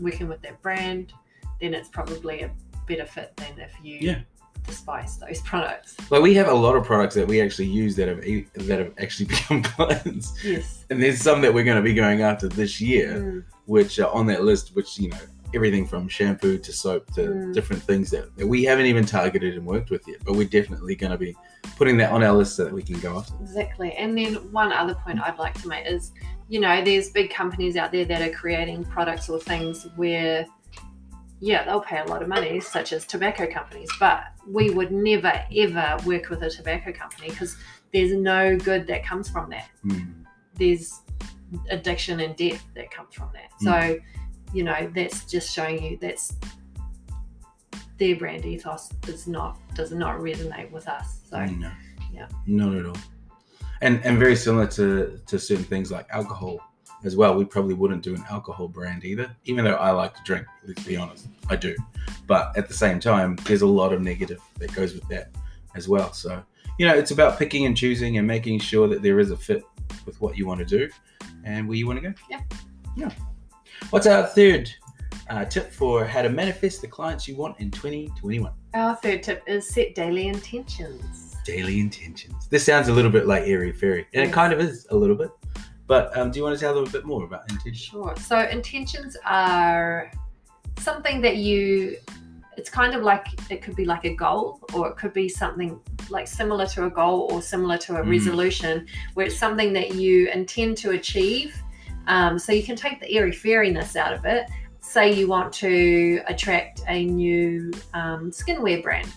working 0.00 0.28
with 0.28 0.42
that 0.42 0.60
brand, 0.62 1.12
then 1.60 1.72
it's 1.74 1.88
probably 1.88 2.42
a 2.42 2.50
better 2.86 3.06
fit 3.06 3.34
than 3.36 3.58
if 3.58 3.72
you 3.82 3.98
Yeah. 4.00 4.20
despise 4.66 5.18
those 5.18 5.40
products. 5.50 5.96
Like 6.10 6.22
we 6.22 6.34
have 6.34 6.48
a 6.48 6.54
lot 6.54 6.76
of 6.76 6.84
products 6.84 7.14
that 7.14 7.26
we 7.26 7.40
actually 7.40 7.68
use 7.68 7.96
that 7.96 8.08
have 8.08 8.24
e- 8.26 8.46
that 8.54 8.78
have 8.78 8.92
actually 8.98 9.26
become 9.36 9.62
clients, 9.62 10.34
Yes. 10.44 10.84
and 10.90 11.02
there's 11.02 11.20
some 11.20 11.40
that 11.42 11.52
we're 11.54 11.64
going 11.64 11.76
to 11.78 11.82
be 11.82 11.94
going 11.94 12.20
after 12.22 12.48
this 12.48 12.80
year. 12.80 13.14
Mm, 13.20 13.44
which 13.66 13.98
are 14.00 14.10
on 14.10 14.26
that 14.26 14.42
list, 14.44 14.74
which 14.74 14.98
you 14.98 15.08
know 15.08 15.16
everything 15.54 15.86
from 15.86 16.08
shampoo 16.08 16.58
to 16.58 16.72
soap 16.72 17.12
to 17.14 17.22
Mm. 17.22 17.54
different 17.54 17.82
things 17.82 18.10
that, 18.10 18.34
that 18.36 18.46
we 18.46 18.64
haven't 18.64 18.86
even 18.86 19.04
targeted 19.04 19.56
and 19.56 19.66
worked 19.66 19.90
with 19.90 20.06
yet, 20.06 20.18
but 20.24 20.34
we're 20.34 20.48
definitely 20.48 20.94
going 20.94 21.12
to 21.12 21.18
be 21.18 21.36
putting 21.76 21.96
that 21.98 22.12
on 22.12 22.22
our 22.22 22.32
list 22.34 22.56
so 22.56 22.64
that 22.64 22.72
we 22.72 22.82
can 22.82 22.98
go 23.00 23.18
after. 23.18 23.34
Exactly. 23.40 23.92
And 23.94 24.16
then 24.16 24.34
one 24.52 24.72
other 24.72 24.94
point 24.94 25.20
I'd 25.20 25.38
like 25.38 25.60
to 25.62 25.68
make 25.68 25.86
is, 25.86 26.12
you 26.48 26.60
know, 26.60 26.82
there's 26.84 27.10
big 27.10 27.30
companies 27.30 27.76
out 27.76 27.92
there 27.92 28.04
that 28.04 28.22
are 28.22 28.32
creating 28.34 28.84
products 28.84 29.28
or 29.28 29.38
things 29.38 29.86
where, 29.96 30.46
yeah, 31.40 31.64
they'll 31.64 31.80
pay 31.80 31.98
a 31.98 32.04
lot 32.04 32.22
of 32.22 32.28
money, 32.28 32.60
such 32.60 32.92
as 32.92 33.06
tobacco 33.06 33.46
companies, 33.50 33.90
but 33.98 34.24
we 34.48 34.70
would 34.70 34.92
never 34.92 35.32
ever 35.56 35.96
work 36.04 36.28
with 36.28 36.42
a 36.42 36.50
tobacco 36.50 36.92
company 36.92 37.30
because 37.30 37.56
there's 37.92 38.12
no 38.12 38.56
good 38.56 38.86
that 38.86 39.04
comes 39.04 39.28
from 39.28 39.50
that. 39.50 39.68
Mm. 39.84 40.24
There's 40.54 41.00
addiction 41.70 42.20
and 42.20 42.34
death 42.36 42.64
that 42.74 42.90
comes 42.90 43.14
from 43.14 43.28
that. 43.34 43.50
So, 43.60 43.98
you 44.52 44.64
know, 44.64 44.90
that's 44.94 45.24
just 45.24 45.52
showing 45.54 45.82
you 45.82 45.98
that's 46.00 46.34
their 47.98 48.16
brand 48.16 48.44
ethos 48.44 48.90
is 49.06 49.26
not 49.26 49.58
does 49.74 49.92
not 49.92 50.18
resonate 50.18 50.70
with 50.70 50.88
us. 50.88 51.20
So 51.28 51.44
no, 51.44 51.70
yeah. 52.12 52.28
not 52.46 52.74
at 52.74 52.86
all. 52.86 52.96
And 53.80 54.04
and 54.04 54.18
very 54.18 54.36
similar 54.36 54.66
to 54.68 55.20
to 55.26 55.38
certain 55.38 55.64
things 55.64 55.90
like 55.90 56.06
alcohol 56.10 56.60
as 57.04 57.16
well. 57.16 57.34
We 57.34 57.44
probably 57.44 57.74
wouldn't 57.74 58.02
do 58.02 58.14
an 58.14 58.24
alcohol 58.30 58.68
brand 58.68 59.04
either, 59.04 59.34
even 59.44 59.64
though 59.64 59.74
I 59.74 59.90
like 59.90 60.14
to 60.14 60.22
drink. 60.24 60.46
Let's 60.66 60.84
be 60.84 60.96
honest, 60.96 61.28
I 61.48 61.56
do. 61.56 61.74
But 62.26 62.56
at 62.56 62.68
the 62.68 62.74
same 62.74 63.00
time, 63.00 63.36
there's 63.44 63.62
a 63.62 63.66
lot 63.66 63.92
of 63.92 64.00
negative 64.00 64.40
that 64.58 64.72
goes 64.74 64.94
with 64.94 65.06
that 65.08 65.30
as 65.74 65.88
well. 65.88 66.12
So 66.12 66.42
you 66.78 66.86
know, 66.86 66.94
it's 66.94 67.10
about 67.10 67.38
picking 67.38 67.66
and 67.66 67.76
choosing 67.76 68.18
and 68.18 68.26
making 68.26 68.58
sure 68.58 68.88
that 68.88 69.02
there 69.02 69.20
is 69.20 69.30
a 69.30 69.36
fit 69.36 69.64
with 70.06 70.20
what 70.20 70.36
you 70.36 70.46
want 70.46 70.60
to 70.60 70.66
do 70.66 70.88
and 71.44 71.68
where 71.68 71.76
you 71.76 71.86
want 71.86 72.02
to 72.02 72.08
go. 72.08 72.14
Yeah. 72.30 72.40
Yeah. 72.96 73.10
What's 73.90 74.06
our 74.06 74.26
third 74.26 74.70
uh, 75.28 75.44
tip 75.44 75.70
for 75.72 76.04
how 76.04 76.22
to 76.22 76.28
manifest 76.28 76.80
the 76.80 76.88
clients 76.88 77.26
you 77.28 77.36
want 77.36 77.58
in 77.60 77.70
2021? 77.70 78.52
Our 78.74 78.96
third 78.96 79.22
tip 79.22 79.42
is 79.46 79.68
set 79.68 79.94
daily 79.94 80.28
intentions. 80.28 81.36
Daily 81.44 81.80
intentions. 81.80 82.48
This 82.48 82.64
sounds 82.64 82.88
a 82.88 82.92
little 82.92 83.10
bit 83.10 83.26
like 83.26 83.42
airy 83.46 83.72
fairy, 83.72 84.06
and 84.14 84.24
it 84.28 84.32
kind 84.32 84.52
of 84.52 84.60
is 84.60 84.86
a 84.90 84.96
little 84.96 85.16
bit. 85.16 85.30
But 85.86 86.16
um, 86.16 86.30
do 86.30 86.38
you 86.38 86.44
want 86.44 86.56
to 86.56 86.60
tell 86.60 86.74
them 86.74 86.84
a 86.86 86.90
bit 86.90 87.04
more 87.04 87.24
about 87.24 87.42
intentions? 87.50 87.78
Sure. 87.78 88.14
So 88.16 88.38
intentions 88.48 89.16
are 89.24 90.10
something 90.78 91.20
that 91.20 91.36
you 91.36 91.96
it's 92.56 92.68
kind 92.68 92.94
of 92.94 93.02
like 93.02 93.26
it 93.50 93.62
could 93.62 93.74
be 93.74 93.84
like 93.86 94.04
a 94.04 94.14
goal 94.14 94.60
or 94.74 94.88
it 94.88 94.96
could 94.96 95.12
be 95.14 95.26
something 95.28 95.80
like 96.10 96.28
similar 96.28 96.66
to 96.66 96.84
a 96.84 96.90
goal 96.90 97.28
or 97.32 97.40
similar 97.40 97.78
to 97.78 97.96
a 97.96 98.02
Mm. 98.02 98.10
resolution 98.10 98.86
where 99.14 99.26
it's 99.26 99.38
something 99.38 99.72
that 99.72 99.94
you 99.94 100.28
intend 100.28 100.76
to 100.78 100.90
achieve 100.90 101.56
um, 102.06 102.38
so 102.38 102.52
you 102.52 102.62
can 102.62 102.76
take 102.76 103.00
the 103.00 103.10
airy 103.12 103.32
fairiness 103.32 103.96
out 103.96 104.12
of 104.12 104.24
it. 104.24 104.46
Say 104.80 105.12
you 105.12 105.28
want 105.28 105.52
to 105.54 106.20
attract 106.26 106.82
a 106.88 107.04
new 107.04 107.72
um, 107.94 108.30
skinwear 108.30 108.82
brand. 108.82 109.12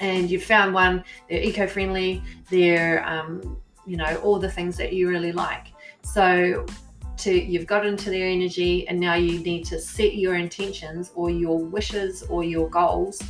And 0.00 0.30
you've 0.30 0.44
found 0.44 0.74
one 0.74 1.04
they're 1.28 1.40
eco-friendly 1.40 2.20
they're 2.50 3.06
um, 3.06 3.58
you 3.86 3.96
know 3.96 4.20
all 4.24 4.38
the 4.38 4.50
things 4.50 4.76
that 4.76 4.92
you 4.92 5.08
really 5.08 5.32
like. 5.32 5.68
So 6.02 6.66
to 7.18 7.32
you've 7.32 7.66
got 7.66 7.86
into 7.86 8.10
their 8.10 8.26
energy 8.26 8.88
and 8.88 8.98
now 8.98 9.14
you 9.14 9.38
need 9.38 9.64
to 9.66 9.78
set 9.80 10.16
your 10.16 10.34
intentions 10.34 11.12
or 11.14 11.30
your 11.30 11.58
wishes 11.58 12.22
or 12.24 12.42
your 12.42 12.68
goals 12.68 13.22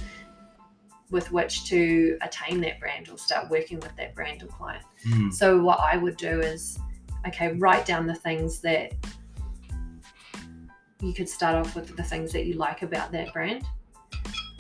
with 1.11 1.31
which 1.31 1.67
to 1.67 2.17
attain 2.23 2.61
that 2.63 2.81
brand 2.81 3.09
or 3.11 3.19
start 3.19 3.49
working 3.51 3.79
with 3.81 3.95
that 3.97 4.15
brand 4.15 4.43
or 4.43 4.47
client. 4.47 4.85
Hmm. 5.07 5.31
so 5.31 5.61
what 5.63 5.79
i 5.81 5.99
would 5.99 6.17
do 6.17 6.41
is 6.41 6.79
okay 7.27 7.53
write 7.55 7.87
down 7.87 8.07
the 8.07 8.15
things 8.15 8.61
that 8.61 8.93
you 11.01 11.13
could 11.13 11.29
start 11.29 11.55
off 11.55 11.75
with 11.75 11.97
the 11.97 12.03
things 12.03 12.33
that 12.33 12.47
you 12.47 12.55
like 12.55 12.83
about 12.83 13.13
that 13.13 13.33
brand 13.33 13.65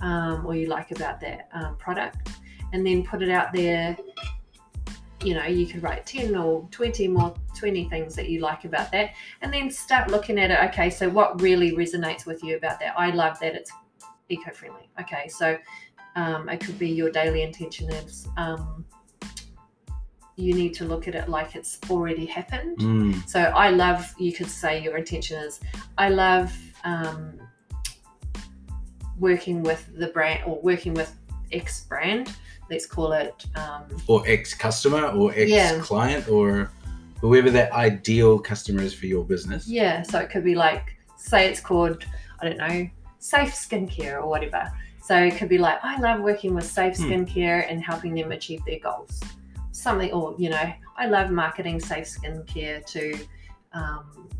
um, 0.01 0.45
or 0.47 0.55
you 0.55 0.67
like 0.67 0.91
about 0.91 1.21
that 1.21 1.49
um, 1.53 1.77
product 1.77 2.29
and 2.73 2.87
then 2.87 3.05
put 3.05 3.23
it 3.23 3.31
out 3.31 3.53
there. 3.53 3.97
You 5.23 5.35
know 5.35 5.45
you 5.47 5.67
could 5.67 5.83
write 5.83 6.05
10 6.05 6.37
or 6.37 6.69
20 6.71 7.09
more 7.09 7.35
20 7.57 7.89
things 7.89 8.15
that 8.15 8.29
you 8.29 8.41
like 8.41 8.67
about 8.67 8.93
that 8.93 9.15
and 9.41 9.55
then 9.55 9.71
start 9.71 10.11
looking 10.11 10.39
at 10.39 10.51
it. 10.51 10.59
Okay 10.71 10.91
so 10.91 11.09
what 11.09 11.41
really 11.41 11.73
resonates 11.73 12.27
with 12.27 12.43
you 12.45 12.57
about 12.57 12.79
that? 12.81 12.95
I 12.99 13.11
love 13.11 13.41
that 13.41 13.55
it's 13.55 13.71
eco-friendly. 14.29 14.91
Okay 15.01 15.29
so 15.29 15.57
um, 16.17 16.49
it 16.51 16.61
could 16.61 16.79
be 16.79 16.91
your 16.91 17.11
daily 17.11 17.43
intention 17.43 17.91
is 17.91 18.29
um, 18.37 18.85
you 20.37 20.53
need 20.55 20.75
to 20.75 20.85
look 20.85 21.07
at 21.07 21.15
it 21.15 21.29
like 21.29 21.55
it's 21.55 21.79
already 21.91 22.27
happened 22.27 22.81
Hmm. 22.81 23.13
so 23.27 23.41
I 23.41 23.71
love, 23.71 24.13
you 24.19 24.33
could 24.33 24.49
say 24.51 24.83
your 24.83 24.97
intention 24.97 25.39
is, 25.39 25.61
I 25.97 26.09
love 26.09 26.53
um, 26.85 27.39
working 29.19 29.63
with 29.63 29.89
the 29.97 30.09
brand 30.09 30.41
or 30.47 30.61
working 30.61 30.95
with 30.95 31.15
X 31.53 31.85
brand. 31.87 32.33
Let's 32.71 32.87
call 32.87 33.13
it, 33.13 33.45
um, 33.57 33.85
Or 34.09 34.23
ex 34.27 34.55
customer 34.55 35.07
or 35.07 35.33
ex 35.37 35.51
Yeah. 35.51 35.79
client 35.81 36.29
or 36.29 36.71
whoever 37.21 37.51
that 37.51 37.73
ideal 37.73 38.39
customer 38.39 38.83
is 38.83 38.93
for 38.95 39.07
your 39.07 39.25
business. 39.25 39.69
yeah. 39.69 40.03
So 40.03 40.19
it 40.19 40.31
could 40.31 40.45
be 40.45 40.55
like, 40.55 40.97
say 41.17 41.49
it's 41.49 41.61
called, 41.61 42.05
I 42.41 42.45
don't 42.49 42.59
know, 42.59 42.89
Safe 43.19 43.53
Skincare 43.55 44.21
or 44.23 44.29
whatever. 44.29 44.71
So 45.03 45.17
it 45.17 45.37
could 45.37 45.49
be 45.49 45.59
like, 45.59 45.79
I 45.83 45.99
love 46.01 46.21
working 46.21 46.55
with 46.55 46.65
Safe 46.67 46.97
Hmm. 46.97 47.05
Skincare 47.05 47.67
and 47.71 47.83
helping 47.83 48.15
them 48.15 48.33
achieve 48.33 48.63
their 48.67 48.79
goals. 48.81 49.21
Something, 49.85 50.11
or 50.13 50.35
you 50.39 50.49
know, 50.49 50.73
I 50.97 51.07
love 51.07 51.31
marketing 51.31 51.79
Safe 51.79 52.07
Skincare 52.07 52.85
to. 52.87 53.19
Um, 53.73 54.31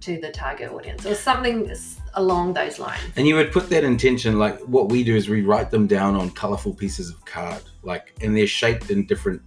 to 0.00 0.18
the 0.20 0.30
target 0.30 0.72
audience 0.72 1.04
or 1.04 1.14
something 1.14 1.70
along 2.14 2.54
those 2.54 2.78
lines. 2.78 3.02
And 3.16 3.26
you 3.26 3.34
would 3.34 3.52
put 3.52 3.68
that 3.68 3.84
intention, 3.84 4.38
like 4.38 4.58
what 4.60 4.88
we 4.88 5.04
do 5.04 5.14
is 5.14 5.28
we 5.28 5.42
write 5.42 5.70
them 5.70 5.86
down 5.86 6.14
on 6.14 6.30
colorful 6.30 6.72
pieces 6.72 7.10
of 7.10 7.22
card, 7.26 7.62
like, 7.82 8.14
and 8.22 8.34
they're 8.34 8.46
shaped 8.46 8.90
in 8.90 9.06
different 9.06 9.42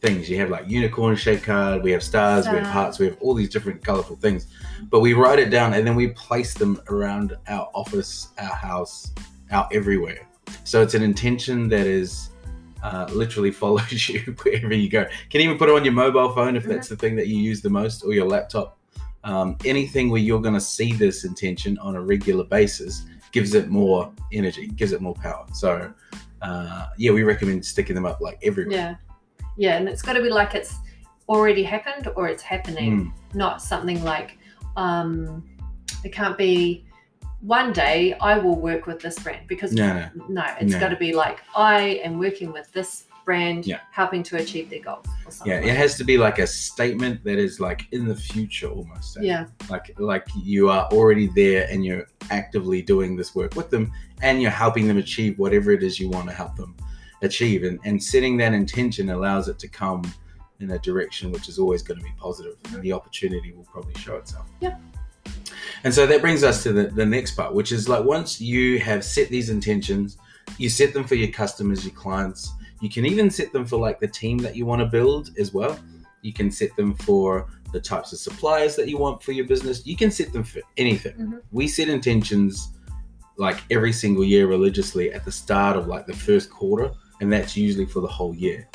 things. 0.00 0.30
You 0.30 0.38
have 0.38 0.48
like 0.48 0.68
unicorn 0.68 1.16
shape 1.16 1.42
card, 1.42 1.82
we 1.82 1.90
have 1.90 2.02
stars, 2.02 2.48
we 2.48 2.56
have 2.56 2.66
hearts, 2.66 2.98
we 2.98 3.06
have 3.06 3.18
all 3.20 3.34
these 3.34 3.50
different 3.50 3.84
colorful 3.84 4.16
things. 4.16 4.46
But 4.88 5.00
we 5.00 5.12
write 5.12 5.38
it 5.38 5.50
down 5.50 5.74
and 5.74 5.86
then 5.86 5.96
we 5.96 6.08
place 6.08 6.54
them 6.54 6.80
around 6.88 7.36
our 7.48 7.68
office, 7.74 8.28
our 8.38 8.54
house, 8.54 9.12
out 9.50 9.72
everywhere. 9.74 10.26
So 10.64 10.82
it's 10.82 10.94
an 10.94 11.02
intention 11.02 11.68
that 11.68 11.86
is 11.86 12.29
uh, 12.82 13.08
literally 13.12 13.50
follows 13.62 14.08
you 14.08 14.20
wherever 14.42 14.74
you 14.74 14.88
go. 14.88 15.06
Can 15.30 15.40
even 15.40 15.58
put 15.58 15.68
it 15.68 15.74
on 15.74 15.84
your 15.84 15.94
mobile 15.94 16.32
phone 16.32 16.56
if 16.56 16.64
that's 16.64 16.88
the 16.88 16.96
thing 16.96 17.16
that 17.16 17.28
you 17.28 17.36
use 17.36 17.60
the 17.60 17.70
most, 17.70 18.04
or 18.04 18.12
your 18.12 18.26
laptop. 18.26 18.78
Um, 19.22 19.56
anything 19.66 20.08
where 20.10 20.20
you're 20.20 20.40
going 20.40 20.54
to 20.54 20.60
see 20.60 20.92
this 20.92 21.24
intention 21.24 21.76
on 21.78 21.94
a 21.94 22.00
regular 22.00 22.44
basis 22.44 23.04
gives 23.32 23.54
it 23.54 23.68
more 23.68 24.12
energy, 24.32 24.68
gives 24.68 24.92
it 24.92 25.02
more 25.02 25.14
power. 25.14 25.46
So, 25.52 25.92
uh, 26.40 26.86
yeah, 26.96 27.12
we 27.12 27.22
recommend 27.22 27.64
sticking 27.64 27.94
them 27.94 28.06
up 28.06 28.20
like 28.20 28.38
everywhere. 28.42 28.74
Yeah. 28.74 28.94
Yeah, 29.56 29.76
and 29.76 29.88
it's 29.88 30.00
got 30.00 30.14
to 30.14 30.22
be 30.22 30.30
like 30.30 30.54
it's 30.54 30.76
already 31.28 31.62
happened 31.62 32.08
or 32.16 32.28
it's 32.28 32.42
happening, 32.42 33.04
Mm, 33.06 33.12
not 33.34 33.62
something 33.62 34.02
like 34.02 34.38
um 34.76 35.44
it 36.04 36.12
can't 36.12 36.38
be 36.38 36.84
one 37.40 37.72
day 37.72 38.14
I 38.20 38.38
will 38.38 38.56
work 38.60 38.86
with 38.86 39.00
this 39.00 39.18
brand 39.18 39.46
because 39.48 39.72
no, 39.72 40.08
no. 40.14 40.24
no, 40.28 40.44
it's 40.60 40.72
No. 40.72 40.80
got 40.80 40.88
to 40.90 40.96
be 40.96 41.12
like 41.14 41.40
I 41.56 42.00
am 42.04 42.18
working 42.18 42.52
with 42.52 42.70
this 42.72 43.04
brand 43.24 43.66
Yeah. 43.66 43.80
helping 43.92 44.22
to 44.24 44.36
achieve 44.36 44.68
their 44.70 44.80
goals 44.80 45.06
or 45.26 45.30
something. 45.30 45.52
Yeah, 45.52 45.60
it 45.60 45.66
like 45.68 45.76
has 45.76 45.96
to 45.98 46.04
be 46.04 46.18
like 46.18 46.38
a 46.38 46.46
statement 46.46 47.22
that 47.24 47.38
is 47.38 47.60
like 47.60 47.86
in 47.92 48.06
the 48.06 48.14
future 48.16 48.68
almost. 48.68 49.14
that. 49.14 49.24
yeah. 49.24 49.46
like 49.68 49.92
like 49.98 50.26
you 50.36 50.68
are 50.68 50.86
already 50.92 51.28
there 51.34 51.66
and 51.70 51.84
you're 51.84 52.06
actively 52.30 52.82
doing 52.82 53.16
this 53.16 53.34
work 53.34 53.54
with 53.56 53.70
them 53.70 53.90
and 54.22 54.42
you're 54.42 54.50
helping 54.50 54.86
them 54.86 54.98
achieve 54.98 55.38
whatever 55.38 55.70
it 55.72 55.82
is 55.82 55.98
you 56.00 56.08
want 56.10 56.28
to 56.28 56.34
help 56.34 56.56
them 56.56 56.74
achieve 57.22 57.64
and, 57.64 57.78
and 57.84 58.02
setting 58.02 58.36
that 58.38 58.52
intention 58.54 59.10
allows 59.10 59.48
it 59.48 59.58
to 59.58 59.68
come 59.68 60.02
in 60.60 60.70
a 60.72 60.78
direction 60.80 61.30
which 61.32 61.48
is 61.48 61.58
always 61.58 61.82
going 61.82 61.98
to 61.98 62.04
be 62.04 62.12
positive 62.18 62.56
and 62.72 62.82
the 62.82 62.92
opportunity 62.92 63.52
will 63.52 63.64
probably 63.64 63.94
show 63.94 64.16
itself 64.16 64.46
Yeah. 64.60 64.76
And 65.84 65.92
so 65.92 66.06
that 66.06 66.20
brings 66.20 66.42
us 66.42 66.62
to 66.62 66.72
the, 66.72 66.84
the 66.88 67.06
next 67.06 67.32
part 67.32 67.54
which 67.54 67.72
is 67.72 67.88
like 67.88 68.04
once 68.04 68.40
you 68.40 68.78
have 68.78 69.04
set 69.04 69.28
these 69.28 69.50
intentions 69.50 70.18
you 70.58 70.68
set 70.68 70.92
them 70.92 71.04
for 71.04 71.14
your 71.14 71.30
customers 71.30 71.84
your 71.84 71.94
clients 71.94 72.52
you 72.80 72.88
can 72.88 73.04
even 73.04 73.30
set 73.30 73.52
them 73.52 73.64
for 73.64 73.78
like 73.78 74.00
the 74.00 74.08
team 74.08 74.38
that 74.38 74.56
you 74.56 74.64
want 74.66 74.80
to 74.80 74.86
build 74.86 75.30
as 75.38 75.52
well 75.52 75.78
you 76.22 76.32
can 76.32 76.50
set 76.50 76.74
them 76.76 76.94
for 76.94 77.48
the 77.72 77.80
types 77.80 78.12
of 78.12 78.18
suppliers 78.18 78.76
that 78.76 78.88
you 78.88 78.98
want 78.98 79.22
for 79.22 79.32
your 79.32 79.46
business. 79.46 79.86
You 79.86 79.96
can 79.96 80.10
set 80.10 80.32
them 80.32 80.44
for 80.44 80.60
anything. 80.76 81.14
Mhm. 81.14 81.40
We 81.52 81.68
set 81.68 81.88
intentions 81.88 82.72
like 83.36 83.62
every 83.70 83.92
single 83.92 84.24
year 84.24 84.46
religiously 84.46 85.12
at 85.12 85.24
the 85.24 85.32
start 85.32 85.76
of 85.76 85.86
like 85.86 86.06
the 86.06 86.16
first 86.16 86.50
quarter, 86.50 86.90
and 87.20 87.32
that's 87.32 87.56
usually 87.56 87.86
for 87.86 88.00
the 88.00 88.08
whole 88.08 88.34
year. 88.34 88.68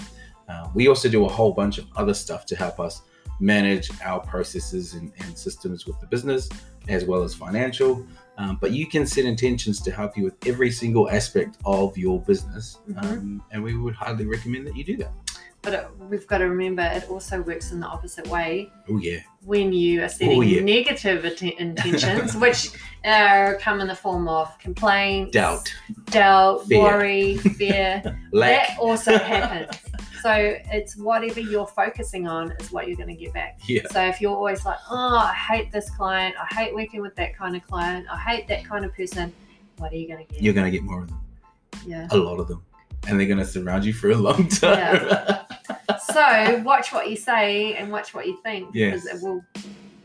Uh, 0.47 0.69
we 0.73 0.87
also 0.87 1.09
do 1.09 1.25
a 1.25 1.29
whole 1.29 1.51
bunch 1.51 1.77
of 1.77 1.85
other 1.95 2.13
stuff 2.13 2.45
to 2.45 2.55
help 2.55 2.79
us 2.79 3.01
manage 3.39 3.89
our 4.03 4.19
processes 4.19 4.93
and, 4.93 5.11
and 5.19 5.37
systems 5.37 5.85
with 5.85 5.99
the 5.99 6.07
business 6.07 6.49
as 6.87 7.05
well 7.05 7.23
as 7.23 7.33
financial. 7.33 8.05
Um, 8.37 8.57
but 8.59 8.71
you 8.71 8.85
can 8.87 9.05
set 9.07 9.25
intentions 9.25 9.81
to 9.81 9.91
help 9.91 10.17
you 10.17 10.23
with 10.25 10.35
every 10.45 10.69
single 10.69 11.09
aspect 11.09 11.57
of 11.65 11.97
your 11.97 12.21
business, 12.21 12.79
Mhm. 12.89 13.03
um, 13.03 13.43
and 13.51 13.63
we 13.63 13.77
would 13.77 13.95
highly 13.95 14.25
recommend 14.25 14.67
that 14.67 14.75
you 14.75 14.83
do 14.83 14.97
that. 14.97 15.13
But 15.61 15.73
it, 15.73 15.87
we've 16.09 16.27
got 16.27 16.39
to 16.39 16.49
remember 16.49 16.83
it 16.83 17.09
also 17.09 17.41
works 17.41 17.71
in 17.71 17.79
the 17.79 17.87
opposite 17.87 18.27
way 18.27 18.69
Oh 18.87 18.97
yeah, 18.99 19.21
when 19.43 19.73
you 19.73 20.03
are 20.03 20.09
setting 20.09 20.37
Oh, 20.37 20.41
yeah. 20.41 20.61
negative 20.61 21.25
atten- 21.25 21.53
intentions, 21.57 22.35
which 22.35 22.69
are 23.03 23.55
come 23.55 23.81
in 23.81 23.87
the 23.87 23.95
form 23.95 24.27
of 24.27 24.55
complaints, 24.59 25.31
doubt, 25.31 25.73
doubt, 26.11 26.67
Fear. 26.67 26.81
worry, 26.83 27.37
fear. 27.37 28.03
That 28.33 28.77
also 28.79 29.17
happens. 29.17 29.75
So 30.25 30.57
it's 30.71 30.97
whatever 30.97 31.39
you're 31.39 31.67
focusing 31.67 32.27
on 32.27 32.51
is 32.53 32.71
what 32.71 32.87
you're 32.87 32.97
going 32.97 33.09
to 33.09 33.15
get 33.15 33.31
back. 33.31 33.59
Yeah. 33.67 33.83
So 33.91 34.01
if 34.07 34.19
you're 34.19 34.35
always 34.35 34.65
like, 34.65 34.79
oh, 34.89 35.17
I 35.19 35.31
hate 35.31 35.71
this 35.71 35.87
client, 35.91 36.33
I 36.41 36.51
hate 36.51 36.73
working 36.73 37.03
with 37.03 37.15
that 37.17 37.37
kind 37.37 37.55
of 37.55 37.61
client, 37.67 38.07
I 38.11 38.17
hate 38.17 38.47
that 38.47 38.65
kind 38.65 38.85
of 38.85 38.95
person, 38.95 39.31
what 39.77 39.93
are 39.93 39.95
you 39.95 40.07
going 40.07 40.25
to 40.25 40.33
get? 40.33 40.41
you're 40.41 40.55
going 40.55 40.65
to 40.65 40.71
get 40.71 40.81
more 40.81 41.03
of 41.03 41.09
them, 41.09 41.21
yeah. 41.85 42.07
a 42.09 42.17
lot 42.17 42.39
of 42.39 42.47
them, 42.47 42.63
and 43.07 43.19
they're 43.19 43.27
going 43.27 43.37
to 43.37 43.45
surround 43.45 43.85
you 43.85 43.93
for 43.93 44.09
a 44.09 44.15
long 44.15 44.47
time. 44.49 44.79
Yeah. 44.79 45.43
So 46.11 46.59
watch 46.65 46.91
what 46.91 47.07
you 47.07 47.17
say 47.17 47.75
and 47.75 47.91
watch 47.91 48.15
what 48.15 48.25
you 48.25 48.41
think 48.41 48.71
Yes. 48.73 49.03
because 49.03 49.21
it 49.21 49.23
will 49.23 49.43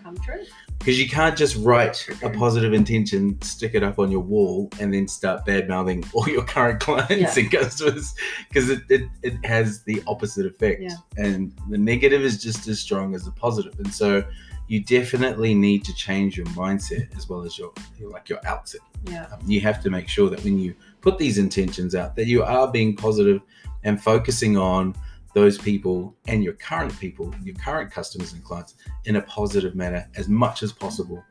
come 0.02 0.18
true. 0.18 0.44
Because 0.80 0.98
you 0.98 1.10
can't 1.10 1.36
just 1.36 1.56
write 1.56 2.08
a 2.22 2.30
positive 2.30 2.72
intention, 2.72 3.40
stick 3.42 3.74
it 3.74 3.82
up 3.82 3.98
on 3.98 4.10
your 4.10 4.20
wall, 4.22 4.70
and 4.80 4.92
then 4.94 5.06
start 5.06 5.44
bad 5.44 5.68
mouthing 5.68 6.02
all 6.14 6.26
your 6.26 6.42
current 6.42 6.80
clients 6.80 7.36
Yeah. 7.36 7.42
and 7.42 7.50
customers 7.52 8.14
because 8.48 8.70
it, 8.70 8.80
it, 8.88 9.02
it 9.22 9.44
has 9.44 9.82
the 9.82 10.02
opposite 10.06 10.46
effect. 10.46 10.80
Yeah. 10.80 10.96
And 11.18 11.52
the 11.68 11.76
negative 11.76 12.22
is 12.22 12.42
just 12.42 12.66
as 12.66 12.80
strong 12.80 13.14
as 13.14 13.26
the 13.26 13.30
positive. 13.30 13.78
And 13.78 13.92
so 13.92 14.24
you 14.68 14.80
definitely 14.82 15.52
need 15.54 15.84
to 15.84 15.94
change 15.94 16.38
your 16.38 16.46
mindset 16.46 17.14
as 17.14 17.28
well 17.28 17.42
as 17.42 17.58
your, 17.58 17.72
your 17.98 18.08
like 18.08 18.30
your 18.30 18.38
outset. 18.46 18.80
Yeah. 19.04 19.26
Um, 19.30 19.40
you 19.46 19.60
have 19.60 19.82
to 19.82 19.90
make 19.90 20.08
sure 20.08 20.30
that 20.30 20.42
when 20.44 20.58
you 20.58 20.74
put 21.02 21.18
these 21.18 21.36
intentions 21.36 21.94
out 21.94 22.16
that 22.16 22.26
you 22.26 22.42
are 22.42 22.66
being 22.72 22.96
positive 22.96 23.42
and 23.84 24.02
focusing 24.02 24.56
on 24.56 24.94
those 25.34 25.56
people 25.58 26.14
and 26.26 26.42
your 26.42 26.54
current 26.54 26.98
people 26.98 27.32
your 27.44 27.54
current 27.56 27.90
customers 27.90 28.32
and 28.32 28.42
clients 28.44 28.74
in 29.04 29.16
a 29.16 29.22
positive 29.22 29.74
manner 29.74 30.08
as 30.16 30.28
much 30.28 30.62
as 30.62 30.72
possible 30.72 31.22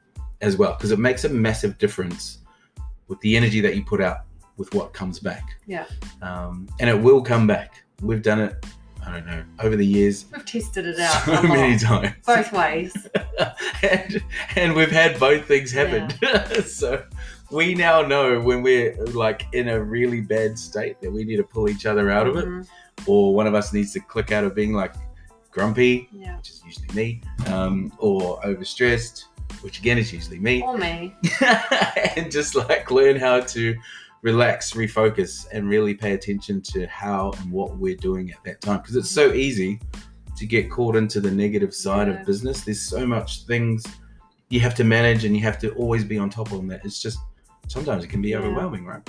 as 0.41 0.55
well 0.57 0.73
because 0.77 0.91
it 0.91 0.99
makes 0.99 1.23
a 1.25 1.29
massive 1.29 1.77
difference 1.77 2.39
with 3.07 3.19
the 3.21 3.35
energy 3.35 3.59
that 3.61 3.75
you 3.75 3.83
put 3.83 3.99
out 4.01 4.19
with 4.57 4.73
what 4.73 4.93
comes 4.93 5.19
back 5.19 5.55
Yeah. 5.67 5.85
um, 6.21 6.67
and 6.79 6.89
it 6.89 6.99
will 6.99 7.21
come 7.21 7.45
back 7.47 7.83
we've 8.01 8.21
done 8.21 8.39
it 8.39 8.65
i 9.05 9.11
don't 9.11 9.25
know 9.25 9.43
over 9.59 9.75
the 9.75 9.85
years 9.85 10.25
We've 10.31 10.45
tested 10.45 10.85
it 10.85 10.99
out 10.99 11.23
so 11.25 11.41
many 11.43 11.77
times 11.77 12.13
both 12.25 12.51
ways. 12.53 12.93
and, 13.83 14.23
and 14.55 14.75
we've 14.75 14.91
had 14.91 15.19
both 15.19 15.45
things 15.45 15.71
happen. 15.71 16.09
so 16.65 17.03
we 17.51 17.73
now 17.73 18.01
know 18.01 18.39
when 18.41 18.61
we're 18.61 18.95
like 19.07 19.45
in 19.53 19.69
a 19.69 19.81
really 19.81 20.21
bad 20.21 20.59
state 20.59 20.99
that 21.01 21.11
we 21.11 21.23
need 21.23 21.37
to 21.37 21.43
pull 21.43 21.69
each 21.69 21.85
other 21.85 22.11
out 22.11 22.27
of 22.27 22.35
it, 22.37 22.45
Mhm. 22.45 22.67
Or 23.05 23.33
one 23.33 23.47
of 23.47 23.53
us 23.55 23.73
needs 23.73 23.93
to 23.93 23.99
click 23.99 24.31
out 24.31 24.43
of 24.43 24.53
being 24.55 24.73
like 24.73 24.93
grumpy, 25.51 26.07
Yeah. 26.11 26.37
which 26.37 26.49
is 26.49 26.61
usually 26.65 26.87
me, 26.93 27.21
um, 27.47 27.91
or 27.97 28.39
overstressed, 28.41 29.25
which 29.61 29.79
again 29.79 29.97
is 29.97 30.13
usually 30.13 30.39
me, 30.39 30.61
Or 30.61 30.77
me. 30.77 31.15
and 32.15 32.31
just 32.31 32.55
like 32.55 32.91
learn 32.91 33.15
how 33.17 33.39
to 33.41 33.75
relax, 34.21 34.73
refocus, 34.73 35.47
and 35.53 35.67
really 35.69 35.93
pay 35.93 36.13
attention 36.13 36.61
to 36.61 36.85
how 36.87 37.31
and 37.39 37.51
what 37.51 37.77
we're 37.77 37.95
doing 37.95 38.29
at 38.31 38.43
that 38.43 38.61
time. 38.61 38.77
Because 38.81 38.95
it's 38.95 39.09
so 39.09 39.33
easy 39.33 39.79
to 40.37 40.45
get 40.45 40.69
caught 40.69 40.95
into 40.95 41.19
the 41.19 41.31
negative 41.31 41.73
side 41.73 42.07
Yeah. 42.07 42.19
of 42.19 42.25
business. 42.25 42.61
There's 42.61 42.81
so 42.81 43.05
much 43.05 43.43
things 43.45 43.83
you 44.49 44.59
have 44.61 44.75
to 44.75 44.83
manage, 44.83 45.25
and 45.25 45.35
you 45.35 45.43
have 45.43 45.59
to 45.59 45.71
always 45.75 46.03
be 46.03 46.17
on 46.17 46.29
top 46.29 46.51
of 46.51 46.57
them. 46.57 46.67
That 46.67 46.83
it's 46.85 47.01
just 47.01 47.19
sometimes 47.67 48.03
it 48.03 48.07
can 48.07 48.21
be 48.21 48.29
Yeah. 48.29 48.37
overwhelming, 48.39 48.85
right? 48.85 49.01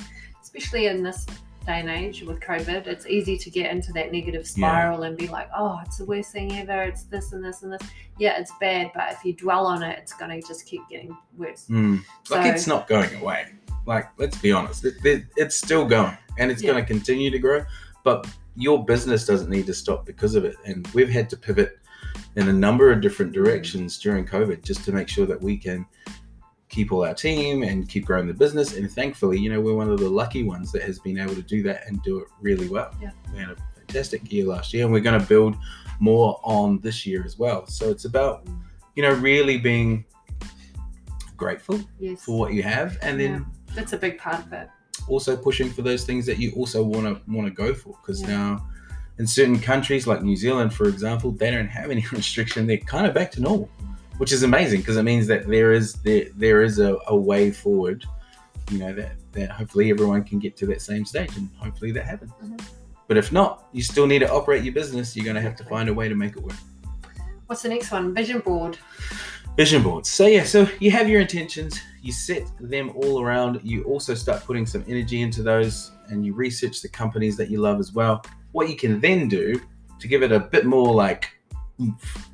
especially 0.43 0.87
in 0.87 1.03
this 1.03 1.27
day 1.71 1.81
and 1.81 1.89
age 1.89 2.23
with 2.23 2.41
COVID, 2.41 2.87
it's 2.89 3.07
easy 3.07 3.39
to 3.39 3.51
get 3.51 3.71
into 3.71 3.93
that 3.93 4.11
negative 4.11 4.47
spiral 4.47 5.05
and 5.05 5.17
be 5.17 5.29
like, 5.29 5.49
oh, 5.57 5.79
it's 5.85 5.99
the 5.99 6.05
worst 6.05 6.33
thing 6.33 6.53
ever. 6.57 6.83
It's 6.83 7.05
this 7.05 7.33
and 7.33 7.45
this 7.45 7.63
and 7.63 7.73
this. 7.73 7.83
Yeah, 8.19 8.39
it's 8.41 8.53
bad, 8.61 8.91
but 8.95 9.13
if 9.13 9.25
you 9.25 9.35
dwell 9.35 9.67
on 9.67 9.83
it, 9.83 9.99
it's 9.99 10.13
going 10.13 10.41
to 10.41 10.47
just 10.47 10.67
keep 10.67 10.83
getting 10.89 11.17
worse. 11.37 11.67
Mm. 11.71 12.03
Like 12.29 12.53
it's 12.53 12.67
not 12.67 12.89
going 12.89 13.15
away. 13.23 13.47
Like 13.87 14.09
let's 14.19 14.37
be 14.39 14.53
honest, 14.53 14.85
it, 14.85 14.95
it, 15.05 15.25
it's 15.37 15.57
still 15.57 15.85
going, 15.85 16.17
and 16.39 16.51
it's 16.51 16.63
Yeah. 16.63 16.73
going 16.73 16.83
to 16.85 16.87
continue 16.87 17.31
to 17.31 17.39
grow. 17.39 17.65
But 18.03 18.29
your 18.57 18.85
business 18.85 19.25
doesn't 19.25 19.49
need 19.49 19.67
to 19.67 19.75
stop 19.75 20.05
because 20.05 20.35
of 20.35 20.45
it. 20.45 20.57
And 20.65 20.87
we've 20.89 21.09
had 21.09 21.31
to 21.31 21.37
pivot 21.37 21.79
in 22.37 22.49
a 22.49 22.53
number 22.53 22.91
of 22.91 23.01
different 23.01 23.33
directions 23.33 23.99
during 23.99 24.27
COVID 24.27 24.65
just 24.65 24.85
to 24.87 24.93
make 24.93 25.09
sure 25.09 25.27
that 25.27 25.41
we 25.41 25.57
can 25.57 25.87
keep 26.71 26.93
all 26.93 27.05
our 27.05 27.13
team 27.15 27.63
and 27.63 27.89
keep 27.89 28.07
growing 28.07 28.27
the 28.27 28.33
business. 28.35 28.77
And 28.77 28.91
thankfully, 28.91 29.39
you 29.39 29.51
know, 29.53 29.61
we're 29.61 29.75
one 29.75 29.91
of 29.91 29.99
the 29.99 30.09
lucky 30.09 30.45
ones 30.45 30.73
that 30.73 30.83
has 30.83 30.99
been 30.99 31.19
able 31.19 31.35
to 31.35 31.43
do 31.43 31.63
that 31.65 31.87
and 31.87 32.03
do 32.03 32.19
it 32.21 32.29
really 32.41 32.69
well. 32.69 32.95
Yeah. 33.03 33.11
We 33.33 33.41
had 33.41 33.51
a 33.51 33.57
fantastic 33.77 34.33
year 34.33 34.47
last 34.47 34.73
year, 34.73 34.85
and 34.85 34.93
we're 34.93 35.01
going 35.01 35.21
to 35.21 35.27
build 35.27 35.57
more 35.99 36.41
on 36.45 36.79
this 36.81 37.05
year 37.05 37.23
as 37.25 37.39
well. 37.39 37.67
So 37.67 37.91
it's 37.91 38.07
about, 38.07 38.47
you 38.95 39.03
know, 39.03 39.13
really 39.13 39.59
being 39.59 40.05
grateful 41.37 41.81
Yes. 41.99 42.23
for 42.25 42.39
what 42.39 42.53
you 42.53 42.63
have 42.63 42.99
and 43.03 43.19
then 43.19 43.47
That's 43.75 43.93
a 43.95 43.97
big 43.97 44.19
part 44.19 44.45
of 44.47 44.53
it. 44.53 44.69
also 45.09 45.37
pushing 45.37 45.71
for 45.71 45.83
those 45.83 46.05
things 46.05 46.27
that 46.27 46.39
you 46.39 46.53
also 46.53 46.83
want 46.85 47.07
to 47.07 47.33
want 47.33 47.47
to 47.49 47.53
go 47.55 47.73
for 47.73 47.97
because 48.03 48.21
Yeah. 48.21 48.29
now 48.29 48.69
in 49.19 49.27
certain 49.27 49.59
countries 49.59 50.07
like 50.07 50.23
New 50.23 50.37
Zealand 50.37 50.75
for 50.75 50.87
example 50.89 51.31
they 51.33 51.51
don't 51.51 51.69
have 51.69 51.91
any 51.91 52.05
restriction 52.13 52.67
they're 52.67 52.77
kind 52.77 53.07
of 53.07 53.15
back 53.15 53.31
to 53.33 53.41
normal 53.41 53.71
which 54.21 54.33
is 54.33 54.43
amazing 54.43 54.81
because 54.81 54.99
it 54.99 55.03
means 55.03 55.27
that 55.27 55.49
there 55.49 55.73
is 55.73 55.95
there, 56.07 56.27
there 56.37 56.63
is 56.63 56.79
a, 56.79 56.99
a 57.07 57.17
way 57.17 57.51
forward 57.51 58.05
you 58.71 58.79
know 58.79 58.93
that 58.93 59.13
that 59.33 59.51
hopefully 59.51 59.91
everyone 59.91 60.23
can 60.23 60.39
get 60.39 60.57
to 60.57 60.67
that 60.67 60.81
same 60.83 61.05
stage 61.05 61.35
and 61.37 61.49
hopefully 61.57 61.91
that 61.91 62.05
happens 62.05 62.33
Mhm. 62.43 62.61
but 63.09 63.17
if 63.17 63.33
not 63.33 63.67
you 63.73 63.83
still 63.83 64.07
need 64.07 64.21
to 64.21 64.31
operate 64.31 64.63
your 64.63 64.75
business 64.75 65.17
you're 65.17 65.25
going 65.25 65.37
to 65.43 65.47
have 65.49 65.57
to 65.57 65.65
find 65.65 65.89
a 65.89 65.95
way 65.95 66.09
to 66.09 66.15
make 66.15 66.37
it 66.37 66.43
work 66.43 66.61
What's 67.51 67.63
the 67.63 67.69
next 67.69 67.91
one? 67.91 68.15
Vision 68.15 68.39
board. 68.39 68.79
Vision 69.57 69.83
boards. 69.83 70.09
So 70.09 70.29
yeah, 70.29 70.45
so 70.45 70.69
you 70.79 70.93
have 70.93 71.09
your 71.09 71.21
intentions, 71.21 71.81
you 72.01 72.13
set 72.13 72.45
them 72.61 72.93
all 72.95 73.21
around. 73.21 73.61
You 73.65 73.83
also 73.83 74.15
start 74.15 74.45
putting 74.45 74.65
some 74.67 74.85
energy 74.87 75.21
into 75.21 75.43
those, 75.43 75.91
and 76.11 76.25
you 76.25 76.33
research 76.33 76.81
the 76.81 76.89
companies 76.89 77.37
that 77.39 77.51
you 77.51 77.59
love 77.61 77.81
as 77.81 77.93
well. 77.93 78.23
What 78.53 78.69
you 78.69 78.77
can 78.77 79.01
then 79.01 79.27
do 79.27 79.61
to 79.99 80.07
give 80.07 80.23
it 80.23 80.31
a 80.31 80.39
bit 80.39 80.65
more 80.65 80.95
like 80.95 81.31
oomph, 81.81 82.29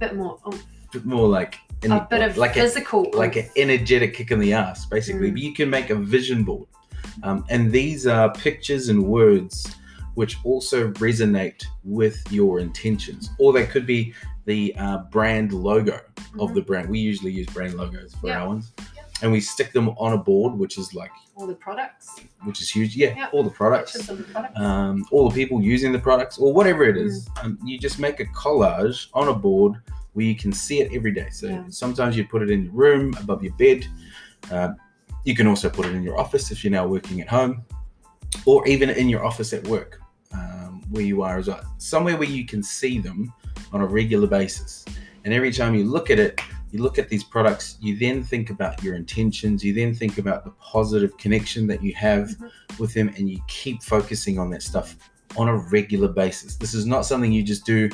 bit 0.00 0.16
more 0.16 0.38
bit 0.48 0.64
more 1.04 1.28
like 1.28 1.58
in- 1.82 1.92
a 1.92 2.06
bit 2.10 2.22
of 2.22 2.36
like 2.36 2.52
a, 2.56 2.60
physical 2.60 3.06
like 3.12 3.36
an 3.36 3.48
energetic 3.56 4.14
kick 4.14 4.30
in 4.30 4.38
the 4.38 4.52
ass, 4.52 4.86
basically. 4.86 5.28
Mm. 5.30 5.34
But 5.34 5.42
you 5.42 5.54
can 5.54 5.70
make 5.70 5.90
a 5.90 5.94
vision 5.94 6.42
board, 6.44 6.66
um, 7.22 7.44
and 7.50 7.70
these 7.70 8.06
are 8.06 8.32
pictures 8.32 8.88
and 8.88 9.02
words 9.04 9.66
which 10.14 10.38
also 10.44 10.90
resonate 10.92 11.62
with 11.84 12.16
your 12.32 12.58
intentions, 12.60 13.28
or 13.38 13.52
they 13.52 13.66
could 13.66 13.84
be 13.84 14.14
the 14.46 14.74
uh, 14.78 14.98
brand 15.10 15.52
logo 15.52 16.00
of 16.38 16.50
Mhm. 16.50 16.54
the 16.54 16.62
brand. 16.62 16.88
We 16.88 17.00
usually 17.00 17.32
use 17.32 17.46
brand 17.48 17.74
logos 17.74 18.14
for 18.14 18.28
Yeah. 18.28 18.40
our 18.40 18.48
ones, 18.48 18.72
Yeah. 18.96 19.02
and 19.20 19.30
we 19.30 19.40
stick 19.40 19.72
them 19.74 19.90
on 19.98 20.14
a 20.14 20.16
board, 20.18 20.54
which 20.58 20.78
is 20.78 20.94
like 20.94 21.10
all 21.36 21.46
the 21.46 21.54
products 21.54 22.18
which 22.44 22.62
is 22.62 22.70
huge. 22.70 22.96
Yeah, 22.96 23.12
Yeah. 23.14 23.26
all 23.32 23.42
the 23.42 23.50
products 23.50 23.92
the 24.06 24.14
products 24.22 24.58
um, 24.58 25.04
all 25.10 25.28
the 25.28 25.34
people 25.34 25.60
using 25.60 25.92
the 25.92 25.98
products 25.98 26.38
or 26.38 26.50
whatever 26.54 26.84
it 26.84 26.96
is. 26.96 27.28
Mm. 27.28 27.44
Um, 27.44 27.58
you 27.62 27.78
just 27.78 27.98
make 27.98 28.18
a 28.20 28.24
collage 28.26 29.08
on 29.12 29.28
a 29.28 29.34
board 29.34 29.74
where 30.16 30.24
you 30.24 30.34
can 30.34 30.50
see 30.50 30.80
it 30.80 30.90
every 30.94 31.12
day. 31.12 31.28
So 31.30 31.46
Yeah. 31.46 31.64
sometimes 31.68 32.16
you 32.16 32.24
put 32.26 32.40
it 32.42 32.50
in 32.50 32.64
your 32.64 32.72
room, 32.72 33.14
above 33.20 33.44
your 33.44 33.52
bed. 33.52 33.86
Uh, 34.50 34.70
you 35.24 35.34
can 35.36 35.46
also 35.46 35.68
put 35.68 35.84
it 35.84 35.94
in 35.94 36.02
your 36.02 36.18
office 36.18 36.50
if 36.50 36.64
you're 36.64 36.70
now 36.70 36.86
working 36.86 37.20
at 37.20 37.28
home, 37.28 37.62
or 38.46 38.66
even 38.66 38.88
in 38.88 39.10
your 39.10 39.22
office 39.26 39.52
at 39.52 39.66
work, 39.68 40.00
um, 40.32 40.80
where 40.90 41.04
you 41.04 41.20
are 41.20 41.38
as 41.38 41.48
well. 41.48 41.60
Somewhere 41.76 42.16
where 42.16 42.28
you 42.28 42.46
can 42.46 42.62
see 42.62 42.98
them 42.98 43.30
on 43.74 43.82
a 43.82 43.86
regular 43.86 44.26
basis. 44.26 44.86
And 45.24 45.34
every 45.34 45.52
time 45.52 45.74
you 45.74 45.84
look 45.84 46.10
at 46.10 46.18
it, 46.18 46.40
you 46.72 46.82
look 46.82 46.98
at 46.98 47.10
these 47.10 47.22
products, 47.22 47.76
you 47.82 47.98
then 47.98 48.22
think 48.24 48.48
about 48.48 48.82
your 48.82 48.94
intentions, 48.94 49.62
you 49.62 49.74
then 49.74 49.92
think 49.94 50.16
about 50.16 50.44
the 50.44 50.50
positive 50.52 51.14
connection 51.18 51.66
that 51.66 51.82
you 51.82 51.94
have 51.94 52.28
Mhm. 52.28 52.78
with 52.78 52.94
them, 52.94 53.10
and 53.18 53.28
you 53.28 53.38
keep 53.48 53.82
focusing 53.82 54.38
on 54.38 54.48
that 54.50 54.62
stuff 54.62 54.96
on 55.36 55.48
a 55.48 55.56
regular 55.56 56.08
basis. 56.08 56.56
This 56.56 56.72
is 56.72 56.86
not 56.86 57.04
something 57.04 57.30
you 57.30 57.42
just 57.42 57.66
do 57.66 57.90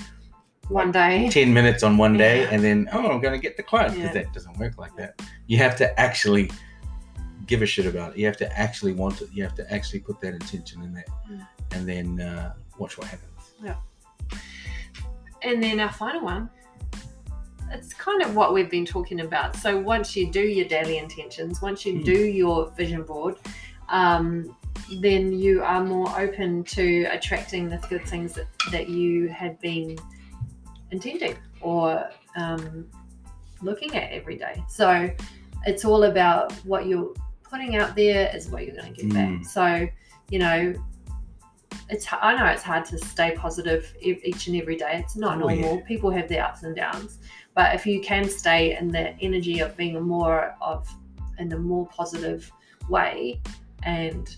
one 0.72 0.90
day 0.92 1.28
10 1.30 1.52
minutes 1.52 1.82
on 1.82 1.96
one 1.96 2.16
day 2.16 2.42
Yeah. 2.42 2.48
and 2.52 2.62
then, 2.64 2.88
oh, 2.92 3.08
I'm 3.10 3.20
going 3.20 3.34
to 3.34 3.38
get 3.38 3.56
the 3.56 3.62
client 3.62 3.94
because 3.94 4.14
Yeah. 4.14 4.22
that 4.22 4.32
doesn't 4.32 4.58
work 4.58 4.78
like 4.78 4.94
that. 4.96 5.20
You 5.46 5.58
have 5.58 5.76
to 5.76 6.00
actually 6.00 6.50
give 7.46 7.60
a 7.62 7.66
shit 7.66 7.86
about 7.86 8.12
it. 8.12 8.18
You 8.18 8.26
have 8.26 8.36
to 8.38 8.58
actually 8.58 8.92
want 8.92 9.20
it. 9.20 9.28
You 9.32 9.42
have 9.42 9.54
to 9.56 9.72
actually 9.72 10.00
put 10.00 10.20
that 10.20 10.32
intention 10.34 10.82
in 10.82 10.92
there 10.94 11.04
Mm. 11.30 11.46
and 11.72 11.88
then 11.88 12.20
uh, 12.20 12.54
watch 12.78 12.96
what 12.98 13.06
happens. 13.08 13.54
Yeah. 13.62 13.74
And 15.42 15.62
then 15.62 15.80
our 15.80 15.92
final 15.92 16.22
one, 16.22 16.48
it's 17.72 17.92
kind 17.94 18.22
of 18.22 18.36
what 18.36 18.52
we've 18.54 18.70
been 18.70 18.84
talking 18.86 19.20
about. 19.20 19.56
So 19.56 19.78
once 19.78 20.14
you 20.16 20.30
do 20.30 20.40
your 20.42 20.66
daily 20.68 20.98
intentions, 20.98 21.60
once 21.62 21.84
you 21.84 21.94
Mm. 21.94 22.04
do 22.04 22.18
your 22.26 22.70
vision 22.72 23.02
board, 23.02 23.36
um, 23.88 24.56
then 25.00 25.32
you 25.32 25.62
are 25.62 25.82
more 25.84 26.08
open 26.20 26.64
to 26.64 27.04
attracting 27.10 27.68
the 27.68 27.78
good 27.88 28.04
things 28.06 28.34
that, 28.34 28.46
that 28.70 28.88
you 28.88 29.28
had 29.28 29.58
been 29.60 29.96
intending 30.92 31.36
or 31.60 32.08
um, 32.36 32.86
looking 33.62 33.96
at 33.96 34.12
every 34.12 34.36
day. 34.36 34.62
So 34.68 35.10
it's 35.66 35.84
all 35.84 36.04
about 36.04 36.52
what 36.64 36.86
you're 36.86 37.12
putting 37.42 37.76
out 37.76 37.96
there 37.96 38.30
is 38.34 38.48
what 38.48 38.64
you're 38.64 38.76
going 38.76 38.94
to 38.94 39.02
get 39.02 39.12
back. 39.12 39.28
Mm. 39.28 39.46
So, 39.46 39.86
you 40.30 40.38
know, 40.38 40.74
it's 41.88 42.06
I 42.10 42.36
know 42.36 42.46
it's 42.46 42.62
hard 42.62 42.84
to 42.86 42.98
stay 42.98 43.34
positive 43.36 43.94
each 44.00 44.46
and 44.46 44.56
every 44.56 44.76
day. 44.76 45.00
It's 45.04 45.16
not 45.16 45.42
Oh, 45.42 45.48
yeah. 45.48 45.60
normal. 45.60 45.82
People 45.82 46.10
have 46.10 46.28
their 46.28 46.44
ups 46.44 46.62
and 46.62 46.74
downs, 46.76 47.18
but 47.54 47.74
if 47.74 47.86
you 47.86 48.00
can 48.00 48.28
stay 48.28 48.76
in 48.76 48.88
the 48.88 49.18
energy 49.20 49.60
of 49.60 49.76
being 49.76 50.00
more 50.00 50.54
of 50.60 50.88
in 51.38 51.52
a 51.52 51.58
more 51.58 51.86
positive 51.88 52.50
way 52.88 53.40
and 53.82 54.36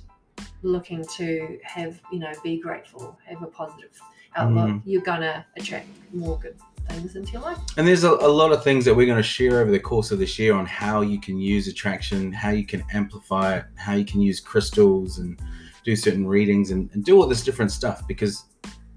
looking 0.62 1.05
to 1.17 1.59
have 1.62 2.01
you 2.12 2.19
know 2.19 2.33
be 2.43 2.59
grateful, 2.59 3.19
have 3.27 3.43
a 3.43 3.47
positive 3.47 4.01
outlook, 4.37 4.68
Mm. 4.68 4.83
you're 4.85 5.03
gonna 5.03 5.44
attract 5.57 5.88
more 6.12 6.38
good 6.38 6.57
things 6.88 7.16
into 7.16 7.33
your 7.33 7.42
life. 7.42 7.59
And 7.77 7.87
there's 7.87 8.05
a, 8.05 8.11
a 8.11 8.29
lot 8.29 8.53
of 8.53 8.62
things 8.62 8.85
that 8.85 8.94
we're 8.94 9.07
going 9.07 9.16
to 9.16 9.23
share 9.23 9.61
over 9.61 9.70
the 9.70 9.81
course 9.81 10.11
of 10.11 10.18
this 10.18 10.38
year 10.38 10.55
on 10.55 10.66
how 10.66 11.01
you 11.01 11.20
can 11.20 11.38
use 11.38 11.66
attraction, 11.68 12.33
how 12.33 12.51
you 12.51 12.66
can 12.66 12.85
amplify 12.92 13.57
it, 13.57 13.64
how 13.77 13.94
you 13.94 14.05
can 14.05 14.20
use 14.20 14.40
crystals 14.40 15.18
and 15.18 15.40
do 15.85 15.97
certain 15.97 16.27
readings 16.27 16.70
and, 16.70 16.90
and 16.92 17.05
do 17.05 17.16
all 17.16 17.27
this 17.27 17.42
different 17.42 17.73
stuff. 17.73 18.07
Because 18.07 18.44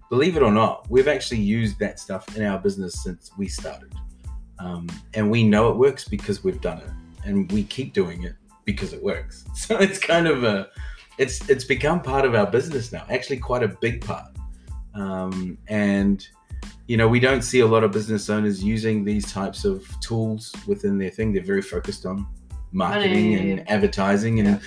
believe 0.09 0.35
it 0.37 0.43
or 0.43 0.51
not, 0.51 0.89
we've 0.89 1.07
actually 1.07 1.39
used 1.39 1.79
that 1.79 1.99
stuff 1.99 2.35
in 2.35 2.43
our 2.43 2.59
business 2.59 3.03
since 3.03 3.31
we 3.37 3.47
started. 3.47 3.93
Um, 4.59 4.87
and 5.13 5.29
we 5.29 5.47
know 5.47 5.69
it 5.69 5.77
works 5.77 6.07
because 6.07 6.43
we've 6.43 6.61
done 6.61 6.79
it 6.79 6.89
and 7.25 7.51
we 7.51 7.63
keep 7.63 7.93
doing 7.93 8.23
it 8.23 8.35
because 8.65 8.93
it 8.93 9.01
works. 9.01 9.45
So 9.55 9.77
it's 9.77 9.99
kind 9.99 10.27
of 10.27 10.43
a, 10.43 10.67
it's, 11.17 11.47
it's 11.49 11.63
become 11.63 12.01
part 12.01 12.25
of 12.25 12.35
our 12.35 12.45
business 12.45 12.91
now, 12.91 13.05
actually 13.09 13.37
quite 13.37 13.63
a 13.63 13.67
big 13.67 14.05
part. 14.05 14.27
Um, 14.97 15.57
and 15.67 16.27
you 16.87 16.97
know, 16.97 17.07
we 17.07 17.19
don't 17.19 17.41
see 17.43 17.59
a 17.59 17.67
lot 17.67 17.83
of 17.83 17.91
business 17.91 18.29
owners 18.29 18.63
using 18.63 19.03
these 19.03 19.31
types 19.31 19.65
of 19.65 19.85
tools 19.99 20.53
within 20.65 20.97
their 20.97 21.09
thing. 21.09 21.33
They're 21.33 21.43
very 21.43 21.61
focused 21.61 22.05
on 22.05 22.25
marketing 22.71 23.33
yeah, 23.33 23.39
and 23.39 23.69
advertising 23.69 24.39
and 24.39 24.47
Yeah. 24.47 24.59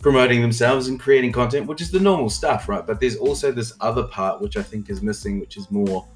promoting 0.00 0.40
themselves 0.40 0.88
and 0.88 0.98
creating 0.98 1.32
content, 1.32 1.66
which 1.66 1.80
is 1.80 1.90
the 1.90 2.00
normal 2.00 2.30
stuff, 2.30 2.68
right? 2.68 2.86
But 2.86 2.98
there's 3.00 3.16
also 3.16 3.52
this 3.52 3.72
other 3.80 4.04
part 4.04 4.40
which 4.40 4.56
I 4.56 4.62
think 4.62 4.90
is 4.90 5.02
missing, 5.02 5.38
which 5.40 5.56
is 5.56 5.70
more 5.70 6.06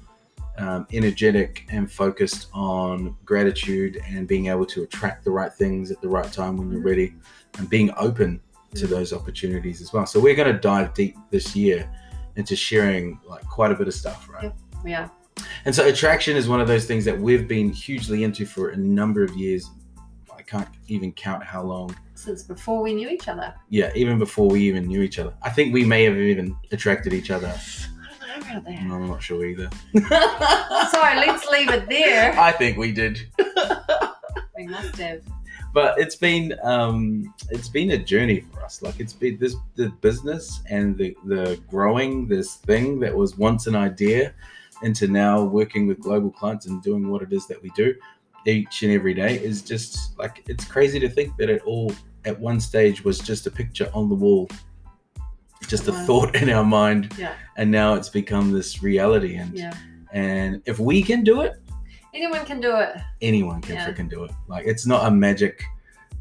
um, 0.57 0.85
energetic 0.91 1.65
and 1.69 1.89
focused 1.91 2.47
on 2.53 3.15
gratitude 3.23 3.99
and 4.09 4.27
being 4.27 4.47
able 4.47 4.65
to 4.65 4.83
attract 4.83 5.23
the 5.23 5.31
right 5.31 5.51
things 5.53 5.91
at 5.91 6.01
the 6.01 6.09
right 6.09 6.31
time 6.31 6.57
when 6.57 6.69
you're 6.69 6.81
Mhm. 6.81 6.85
ready 6.85 7.13
and 7.57 7.69
being 7.69 7.89
open 7.97 8.41
to 8.75 8.85
those 8.85 9.13
opportunities 9.13 9.81
as 9.81 9.93
well. 9.93 10.05
So 10.05 10.19
we're 10.19 10.35
going 10.35 10.53
to 10.53 10.59
dive 10.59 10.93
deep 10.93 11.15
this 11.31 11.55
year 11.55 11.89
into 12.41 12.55
sharing 12.55 13.19
like 13.23 13.47
quite 13.47 13.71
a 13.71 13.75
bit 13.75 13.87
of 13.87 13.93
stuff, 13.93 14.27
right? 14.27 14.51
Yeah. 14.83 15.09
And 15.65 15.73
so 15.73 15.87
attraction 15.87 16.35
is 16.35 16.49
one 16.49 16.59
of 16.59 16.67
those 16.67 16.85
things 16.85 17.05
that 17.05 17.17
we've 17.17 17.47
been 17.47 17.69
hugely 17.71 18.23
into 18.23 18.47
for 18.47 18.69
a 18.69 18.77
number 18.77 19.23
of 19.23 19.35
years. 19.35 19.69
I 20.35 20.41
can't 20.41 20.67
even 20.87 21.11
count 21.11 21.43
how 21.43 21.61
long. 21.61 21.95
Since 22.15 22.43
before 22.43 22.81
we 22.81 22.95
knew 22.95 23.09
each 23.09 23.27
other. 23.27 23.53
Yeah, 23.69 23.91
even 23.95 24.17
before 24.17 24.47
we 24.49 24.61
even 24.61 24.87
knew 24.87 25.01
each 25.03 25.19
other. 25.19 25.33
I 25.43 25.51
think 25.51 25.71
we 25.71 25.85
may 25.85 26.03
have 26.05 26.17
even 26.17 26.55
attracted 26.71 27.13
each 27.13 27.29
other. 27.29 27.47
I 27.47 28.39
don't 28.39 28.39
know 28.39 28.51
about 28.51 28.65
that. 28.65 28.79
I'm 28.79 29.07
not 29.07 29.21
sure 29.21 29.45
either. 29.45 29.69
Sorry, 30.91 31.15
let's 31.17 31.47
leave 31.47 31.69
it 31.69 31.87
there. 31.87 32.37
I 32.39 32.51
think 32.51 32.77
we 32.77 32.91
did. 32.91 33.19
We 34.61 34.67
must 34.67 34.95
have. 34.97 35.23
But 35.73 35.97
it's 35.99 36.15
been 36.17 36.53
um 36.63 37.33
it's 37.49 37.69
been 37.69 37.91
a 37.91 37.97
journey 37.97 38.41
for 38.41 38.63
us. 38.63 38.81
Like 38.81 38.99
it's 38.99 39.13
been 39.13 39.37
this 39.39 39.55
the 39.75 39.89
business 40.01 40.61
and 40.69 40.97
the 40.97 41.15
the 41.25 41.59
growing 41.69 42.27
this 42.27 42.55
thing 42.55 42.99
that 42.99 43.15
was 43.15 43.37
once 43.37 43.67
an 43.67 43.75
idea 43.75 44.33
into 44.83 45.07
now 45.07 45.43
working 45.43 45.87
with 45.87 45.99
global 45.99 46.31
clients 46.31 46.65
and 46.65 46.81
doing 46.81 47.07
what 47.09 47.21
it 47.21 47.31
is 47.31 47.47
that 47.47 47.61
we 47.61 47.69
do 47.75 47.93
each 48.47 48.81
and 48.81 48.91
every 48.91 49.13
day 49.13 49.35
is 49.37 49.61
just 49.61 50.17
like 50.17 50.43
it's 50.47 50.65
crazy 50.65 50.99
to 50.99 51.07
think 51.07 51.37
that 51.37 51.49
it 51.49 51.61
all 51.63 51.93
at 52.25 52.37
one 52.39 52.59
stage 52.59 53.03
was 53.05 53.19
just 53.19 53.45
a 53.45 53.51
picture 53.51 53.89
on 53.93 54.09
the 54.09 54.15
wall 54.15 54.49
just 55.67 55.87
a 55.87 55.91
Wow. 55.91 56.05
thought 56.07 56.35
in 56.35 56.49
our 56.49 56.63
mind 56.65 57.13
Yeah. 57.19 57.35
and 57.57 57.69
now 57.69 57.93
it's 57.93 58.09
become 58.09 58.51
this 58.51 58.81
reality 58.81 59.35
and 59.35 59.55
Yeah. 59.55 59.73
and 60.11 60.61
if 60.65 60.79
we 60.79 61.03
can 61.03 61.23
do 61.23 61.41
it 61.41 61.53
Anyone 62.13 62.45
can 62.45 62.59
do 62.59 62.75
it. 62.75 62.97
anyone 63.21 63.61
can 63.61 63.75
Yeah. 63.75 63.87
freaking 63.89 64.09
do 64.09 64.23
it. 64.25 64.31
Like 64.47 64.65
it's 64.67 64.85
not 64.85 65.05
a 65.07 65.11
magic 65.11 65.63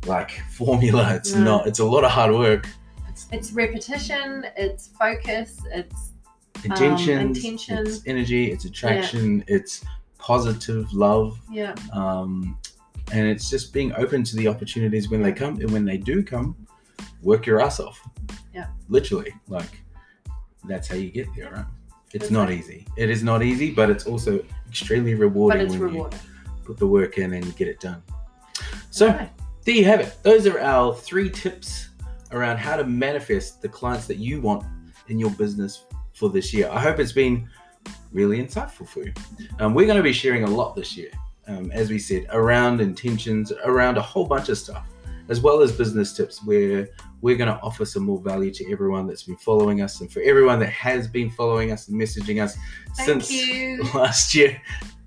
like 0.06 0.30
formula. 0.50 1.14
It's 1.14 1.34
No. 1.34 1.44
not. 1.44 1.66
It's 1.66 1.78
a 1.80 1.84
lot 1.84 2.04
of 2.04 2.10
hard 2.10 2.32
work. 2.32 2.68
It's 3.08 3.26
It's 3.32 3.52
repetition, 3.52 4.46
it's 4.56 4.88
focus, 4.88 5.60
it's 5.72 6.12
intentions 6.64 7.38
intention. 7.38 7.78
it's 7.86 8.02
energy 8.06 8.50
it's 8.52 8.64
attraction 8.66 9.42
it's 9.48 9.82
positive 10.18 10.92
love. 10.92 11.38
Yeah, 11.50 11.74
um, 11.92 12.56
and 13.12 13.26
it's 13.26 13.48
just 13.50 13.72
being 13.72 13.92
open 13.94 14.22
to 14.24 14.36
the 14.36 14.46
opportunities 14.46 15.08
when 15.10 15.22
they 15.22 15.32
come 15.32 15.54
and 15.60 15.70
when 15.70 15.84
they 15.84 15.96
do 15.96 16.22
come 16.22 16.54
work 17.22 17.46
your 17.46 17.60
ass 17.60 17.80
off. 17.80 18.00
Yeah. 18.54 18.66
literally. 18.88 19.32
Like 19.48 19.82
that's 20.68 20.86
how 20.88 20.96
you 20.96 21.10
get 21.10 21.26
there 21.34 21.50
right 21.50 21.64
it's 22.12 22.24
That's 22.24 22.30
not 22.30 22.48
right. 22.48 22.58
easy. 22.58 22.86
It 22.96 23.10
is 23.10 23.22
not 23.22 23.42
easy 23.42 23.70
but 23.70 23.90
it's 23.90 24.06
also 24.06 24.44
extremely 24.68 25.14
rewarding 25.14 25.58
but 25.58 25.64
it's 25.64 25.72
when 25.72 25.92
rewarding. 25.92 26.18
you 26.18 26.50
put 26.64 26.78
the 26.78 26.86
work 26.86 27.18
in 27.18 27.32
and 27.34 27.56
get 27.56 27.68
it 27.68 27.80
done. 27.80 28.02
So 28.90 29.06
there 29.64 29.74
you 29.74 29.84
have 29.84 30.00
it. 30.00 30.16
Those 30.22 30.46
are 30.46 30.58
our 30.60 30.94
three 30.94 31.30
tips 31.30 31.88
around 32.32 32.58
how 32.58 32.76
to 32.76 32.84
manifest 32.84 33.62
the 33.62 33.68
clients 33.68 34.06
that 34.06 34.16
you 34.16 34.40
want 34.40 34.64
in 35.08 35.18
your 35.18 35.30
business 35.30 35.84
for 36.12 36.30
this 36.30 36.52
year. 36.52 36.68
I 36.70 36.80
hope 36.80 36.98
it's 36.98 37.12
been 37.12 37.48
really 38.12 38.42
insightful 38.44 38.86
for 38.88 39.04
you. 39.04 39.12
Um, 39.58 39.74
we're 39.74 39.86
going 39.86 39.96
to 39.96 40.02
be 40.02 40.12
sharing 40.12 40.44
a 40.44 40.50
lot 40.50 40.76
this 40.76 40.96
year 40.96 41.10
um, 41.46 41.70
as 41.72 41.90
we 41.90 41.98
said 41.98 42.26
around 42.30 42.80
intentions 42.80 43.52
around 43.64 43.96
a 43.96 44.02
whole 44.02 44.26
bunch 44.26 44.48
of 44.48 44.58
stuff 44.58 44.86
as 45.28 45.40
well 45.40 45.60
as 45.60 45.72
business 45.72 46.12
tips 46.12 46.44
where 46.44 46.88
we're 47.22 47.36
going 47.36 47.52
to 47.52 47.60
offer 47.62 47.84
some 47.84 48.04
more 48.04 48.20
value 48.20 48.50
to 48.52 48.72
everyone 48.72 49.06
that's 49.06 49.24
been 49.24 49.36
following 49.36 49.82
us 49.82 50.00
and 50.00 50.10
for 50.12 50.20
everyone 50.22 50.58
that 50.60 50.70
has 50.70 51.06
been 51.06 51.30
following 51.30 51.70
us 51.72 51.88
and 51.88 52.00
messaging 52.00 52.42
us 52.42 52.56
Thank 52.96 53.06
since 53.08 53.30
you. 53.30 53.82
last 53.94 54.34
year. 54.34 54.60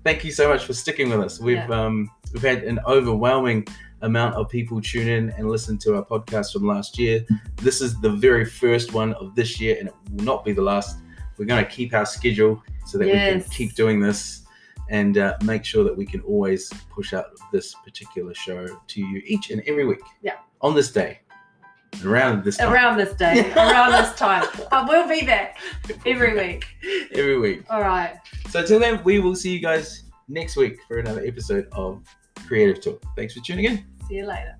Thank 0.04 0.24
you 0.24 0.30
so 0.30 0.48
much 0.48 0.64
for 0.64 0.72
sticking 0.74 1.08
with 1.10 1.20
us. 1.20 1.40
We've 1.40 1.56
Yeah. 1.56 1.84
um, 1.86 2.10
we've 2.32 2.42
had 2.42 2.62
an 2.64 2.78
overwhelming 2.86 3.66
amount 4.02 4.34
of 4.34 4.48
people 4.50 4.80
tune 4.80 5.08
in 5.08 5.30
and 5.38 5.48
listen 5.50 5.78
to 5.78 5.96
our 5.96 6.04
podcast 6.04 6.52
from 6.52 6.66
last 6.66 6.98
year. 6.98 7.24
This 7.56 7.80
is 7.80 7.98
the 8.00 8.10
very 8.10 8.44
first 8.44 8.92
one 8.92 9.14
of 9.14 9.34
this 9.34 9.58
year, 9.60 9.76
and 9.78 9.88
it 9.88 9.94
will 10.10 10.24
not 10.24 10.44
be 10.44 10.52
the 10.52 10.60
last. 10.62 10.98
we're 11.38 11.46
going 11.46 11.64
to 11.64 11.70
keep 11.70 11.94
our 11.94 12.04
schedule 12.06 12.62
so 12.86 12.98
that 12.98 13.06
we 13.06 13.12
can 13.12 13.42
keep 13.44 13.74
doing 13.74 13.98
this 13.98 14.42
and 14.90 15.16
uh, 15.16 15.36
make 15.42 15.64
sure 15.64 15.82
that 15.84 15.96
we 15.96 16.04
can 16.04 16.20
always 16.20 16.70
push 16.90 17.14
out 17.14 17.24
this 17.50 17.74
particular 17.82 18.34
show 18.34 18.66
to 18.86 19.00
you 19.00 19.22
each 19.26 19.50
and 19.50 19.62
every 19.66 19.86
week. 19.86 20.02
Yeah. 20.22 20.34
On 20.60 20.74
this 20.74 20.92
day, 20.92 21.20
around 22.04 22.44
this 22.44 22.56
time. 22.56 22.72
Around 22.72 22.98
this 22.98 23.14
day, 23.14 23.52
around 23.56 23.92
this 23.92 24.14
time. 24.16 24.46
But 24.70 24.88
we'll 24.88 25.08
be 25.08 25.24
back 25.24 25.58
every 26.06 26.34
week. 26.34 26.66
Every 27.12 27.38
week. 27.38 27.64
All 27.70 27.80
right. 27.80 28.16
So 28.50 28.60
until 28.60 28.78
then, 28.78 29.02
we 29.04 29.18
will 29.18 29.36
see 29.36 29.52
you 29.52 29.60
guys 29.60 30.04
next 30.28 30.56
week 30.56 30.78
for 30.88 30.98
another 30.98 31.24
episode 31.24 31.68
of 31.72 32.04
Creative 32.46 32.82
Talk. 32.82 33.02
Thanks 33.16 33.34
for 33.34 33.40
tuning 33.40 33.66
in. 33.66 33.84
See 34.08 34.16
you 34.16 34.26
later. 34.26 34.56